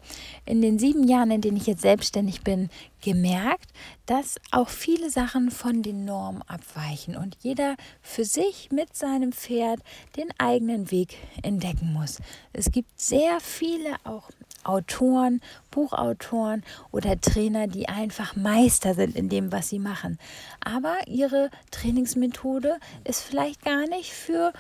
in 0.47 0.63
den 0.63 0.79
sieben 0.79 1.07
Jahren, 1.07 1.29
in 1.29 1.41
denen 1.41 1.57
ich 1.57 1.67
jetzt 1.67 1.83
selbstständig 1.83 2.41
bin, 2.41 2.71
gemerkt, 3.03 3.71
dass 4.07 4.39
auch 4.49 4.69
viele 4.69 5.11
Sachen 5.11 5.51
von 5.51 5.83
den 5.83 6.05
Normen 6.05 6.41
abweichen 6.47 7.15
und 7.15 7.37
jeder 7.41 7.75
für 8.01 8.25
sich 8.25 8.71
mit 8.71 8.95
seinem 8.95 9.31
Pferd 9.31 9.79
den 10.17 10.29
eigenen 10.39 10.89
Weg 10.89 11.17
entdecken 11.43 11.93
muss. 11.93 12.17
Es 12.51 12.71
gibt 12.71 12.99
sehr 12.99 13.39
viele 13.41 13.95
auch 14.05 14.31
Autoren, 14.65 15.41
Buchautoren 15.71 16.63
oder 16.91 17.19
Trainer, 17.19 17.67
die 17.67 17.87
einfach 17.87 18.35
Meister 18.35 18.93
sind 18.93 19.15
in 19.15 19.29
dem, 19.29 19.51
was 19.51 19.69
sie 19.69 19.79
machen. 19.79 20.19
Aber 20.59 20.95
ihre 21.07 21.49
Trainingsmethode 21.71 22.77
ist 23.03 23.21
vielleicht 23.21 23.63
gar 23.63 23.87
nicht 23.87 24.13
für 24.13 24.53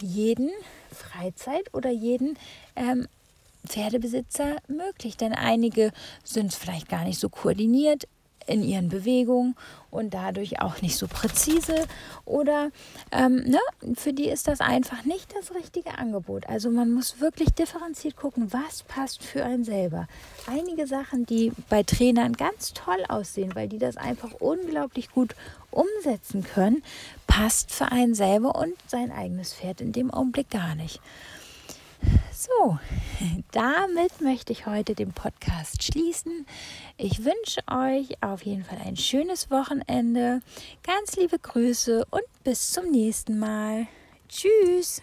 jeden 0.00 0.50
Freizeit 0.92 1.72
oder 1.72 1.90
jeden 1.90 2.38
ähm, 2.74 3.06
Pferdebesitzer 3.66 4.56
möglich. 4.68 5.16
Denn 5.16 5.32
einige 5.32 5.92
sind 6.24 6.54
vielleicht 6.54 6.88
gar 6.88 7.04
nicht 7.04 7.18
so 7.18 7.28
koordiniert 7.28 8.06
in 8.46 8.62
ihren 8.62 8.88
Bewegungen 8.88 9.56
und 9.90 10.14
dadurch 10.14 10.60
auch 10.60 10.82
nicht 10.82 10.96
so 10.96 11.06
präzise 11.08 11.86
oder 12.24 12.70
ähm, 13.12 13.44
ne, 13.44 13.58
für 13.94 14.12
die 14.12 14.28
ist 14.28 14.48
das 14.48 14.60
einfach 14.60 15.04
nicht 15.04 15.34
das 15.38 15.54
richtige 15.54 15.98
Angebot. 15.98 16.48
Also 16.48 16.70
man 16.70 16.92
muss 16.92 17.20
wirklich 17.20 17.50
differenziert 17.50 18.16
gucken, 18.16 18.52
was 18.52 18.82
passt 18.82 19.22
für 19.22 19.44
einen 19.44 19.64
selber. 19.64 20.06
Einige 20.46 20.86
Sachen, 20.86 21.26
die 21.26 21.52
bei 21.68 21.82
Trainern 21.82 22.34
ganz 22.34 22.72
toll 22.72 23.04
aussehen, 23.08 23.54
weil 23.54 23.68
die 23.68 23.78
das 23.78 23.96
einfach 23.96 24.32
unglaublich 24.40 25.10
gut 25.10 25.34
umsetzen 25.70 26.42
können, 26.42 26.82
passt 27.26 27.70
für 27.70 27.92
einen 27.92 28.14
selber 28.14 28.54
und 28.54 28.74
sein 28.86 29.12
eigenes 29.12 29.52
Pferd 29.54 29.80
in 29.80 29.92
dem 29.92 30.10
Augenblick 30.10 30.50
gar 30.50 30.74
nicht. 30.74 31.00
So, 32.46 32.78
damit 33.50 34.20
möchte 34.20 34.52
ich 34.52 34.66
heute 34.66 34.94
den 34.94 35.12
Podcast 35.12 35.82
schließen. 35.82 36.46
Ich 36.96 37.24
wünsche 37.24 37.60
euch 37.68 38.22
auf 38.22 38.42
jeden 38.42 38.64
Fall 38.64 38.78
ein 38.84 38.96
schönes 38.96 39.50
Wochenende. 39.50 40.40
Ganz 40.84 41.16
liebe 41.16 41.38
Grüße 41.38 42.04
und 42.10 42.22
bis 42.44 42.70
zum 42.70 42.90
nächsten 42.90 43.38
Mal. 43.38 43.88
Tschüss. 44.28 45.02